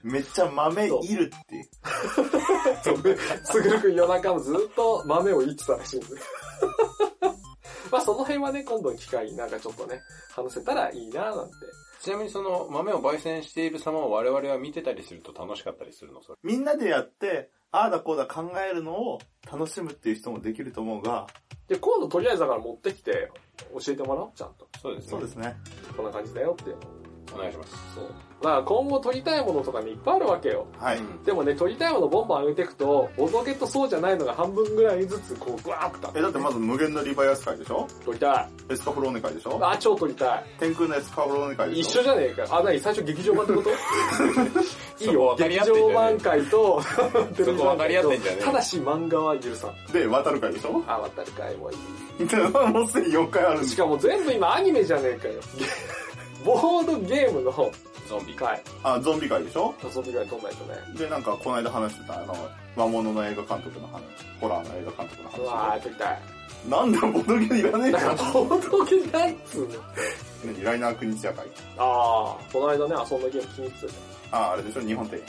[0.04, 1.68] めっちゃ豆いるっていう。
[3.46, 6.08] すぐるくん夜中もずっと豆をいってたらしいんで。
[7.92, 10.02] まあその辺はね、今度の機会になんかちょっとね、
[10.36, 11.54] 話せたらいいななんて。
[12.02, 16.22] ちなみにその豆を焙煎している様を我々は見てたりすると楽しかったりするの？
[16.22, 16.38] それ。
[16.44, 19.20] みんなでやって、ああだこうだ考えるのを
[19.52, 21.28] 楽しむっていう人もできると思うが、
[21.68, 23.32] で、今度とりあえずだから持ってきて、
[23.74, 24.68] 教えてもらおう、ちゃんと。
[24.82, 25.10] そうですね。
[25.12, 25.56] そうですね。
[25.96, 26.97] こんな感じだよっていうのを
[27.34, 27.72] お願いします。
[27.96, 28.06] そう。
[28.44, 30.68] だから今後撮りたいものとかね、いっぱいあるわけよ。
[30.80, 30.98] はい。
[30.98, 37.88] うんでもね、撮りたいものボンボン上げていくと、ボドゲとそうじゃないのが半分ぐらいずつこう、ぐわーっとえ、だってまず無限のリバイアス会でしょ？
[38.06, 38.74] 撮りたい。
[38.74, 39.60] エスカフローネ会でしょ？
[39.62, 40.44] あ、超撮りたい。
[40.60, 41.82] 天空のエスカフローネ会でしょ？
[41.82, 42.58] 一緒じゃねえか。
[42.58, 43.70] あ、なに最初劇場版ってこと？
[45.04, 45.36] いいよ。
[45.38, 46.82] 劇場版会と、
[47.36, 49.92] テレビそこ分かり合ってんじゃねえただし漫画は許さん。
[49.92, 50.84] で、渡る会でしょ？
[50.88, 51.78] あ、渡る会もいい。
[52.72, 55.34] もうすでに4回あるしかも全部今アニメじゃねえかよ。
[56.48, 57.72] ボードゲームのゾ
[58.20, 58.34] ンビ。
[58.34, 58.62] 回。
[58.84, 59.74] あ、ゾンビ会でしょ？
[59.84, 60.76] 遊び会撮んないとね。
[60.98, 62.36] で、なんか、この間話してた、あの、
[62.76, 64.02] 魔物の映画監督の話、
[64.40, 65.80] ホラーの映画監督のうわ話。
[65.80, 66.22] ー、撮りたい。
[66.70, 68.32] なんだ、ボドゲいらねえだからか。
[68.34, 69.74] ボードゲームないっつうの。
[70.46, 70.64] 何？
[70.64, 71.46] ライナー国社会。
[71.78, 74.42] あー、この間ね、遊んだゲーム気に入ってたじゃん。
[74.42, 74.82] あ、あれでしょ？
[74.82, 75.24] 日本庭園。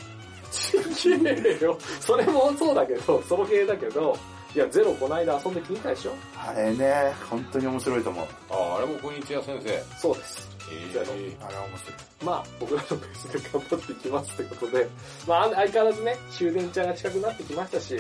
[0.94, 1.76] ちげえよ。
[2.00, 4.16] それもそうだけど、ソロゲーだけど、
[4.54, 6.12] いや、ゼロこの間遊んで気に入ったでしょ？
[6.36, 8.26] あれね、本当に面白いと思う。
[8.50, 9.98] あ、あれもこんにちは先生。
[9.98, 10.48] そうです。
[10.70, 11.94] えゼロー、あれは面白い。
[12.24, 14.88] まあ、僕らのペースで頑張っていきますってことで、
[15.26, 17.96] まあ、相変わらずね、終電ちゃんが近くなってきましたし、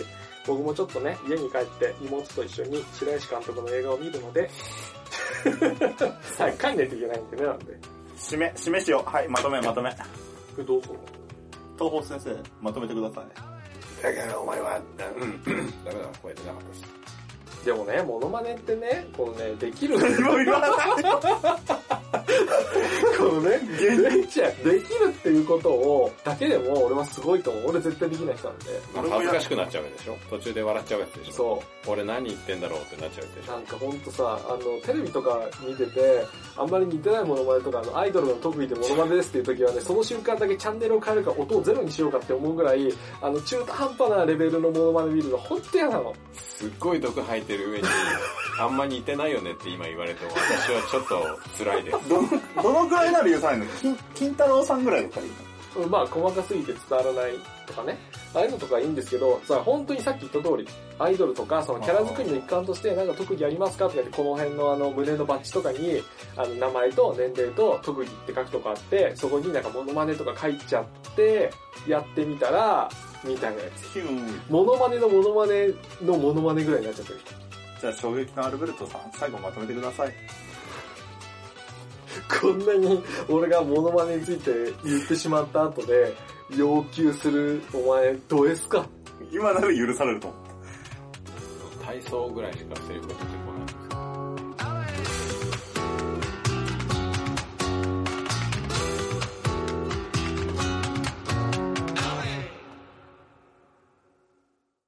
[0.46, 4.50] 僕もちょっとね、家に帰って妹と一緒に白石監督の映画を見るので、
[6.38, 7.78] はい、帰んないといけないんでね、なんで。
[8.16, 9.10] 締め、締めしよう。
[9.10, 9.94] はい、まとめ、まとめ。
[10.58, 10.94] えどうぞ。
[11.78, 13.57] 東方先生、まとめてください。
[14.02, 15.06] だからお前は、うん、ダ
[15.92, 17.17] メだ、声出なかったです。
[17.64, 19.98] でもね、モノマネってね、このね、できる。
[19.98, 20.70] 何も言わない。
[23.18, 27.68] このね、できちゃうできるっていうことを、だけでも俺はすごいと思う。
[27.70, 28.64] 俺絶対できない人なんで。
[28.94, 31.90] まあ恥ずかしくなっちゃうでしょ途中で笑っちゃうやつでしょそう。
[31.90, 36.24] 俺何言ってんだろうってなっちゃうでしょなんかほんとさ、あの、テレビとか見てて、
[36.56, 46.14] あんまり似てないモノマネとか、あの、アイドルの特技でモノマネですっていう時はね、その瞬間だけチャンネルを変えるか音をゼロにしようかって思うぐらい、あの、中途半端なレベルのモノマネ見るのほんと嫌なの。
[46.32, 47.84] すっごい毒吐いてる上に、
[48.60, 51.98] あんま似てないよねって今言われても、私はちょっと辛いです。
[52.08, 52.28] どの、
[52.62, 53.66] どのくらいなら許さないの？
[53.80, 55.36] 金、金太郎さんぐらいだったらいいの？
[55.76, 57.32] うんまあ、細かすぎて伝わらない
[57.66, 57.98] とかね。
[58.34, 60.66] ああいうのとかいいんですけど、さ、本当にさっき言った通り、
[60.98, 66.02] アイドルとか、そのキャラ作りの一環として、なんか特技ありますかとか言って、この辺のあの、胸のバッジとかに、
[66.36, 70.84] あの、名前と年齢と特技って書くとかあって、そこになんかモノマネとか書いちゃっ
[71.14, 71.50] て、
[71.86, 72.88] やってみたら、
[73.24, 73.88] みたいなやつ。
[73.92, 74.40] ヒューン。
[74.48, 75.68] モノマネのモノマネ
[76.02, 77.30] のモノマネぐらいになっちゃってる人。
[77.80, 80.14] じゃあ、衝撃のアルベルトさん、最後まとめてください。
[82.40, 86.14] こんなに俺がモノマネについて言ってしまった後で、
[86.56, 88.86] 要求するお前、どうですか？
[89.32, 91.84] 今なら許されると思う。
[91.84, 93.24] 体操ぐらいしかセリフが出て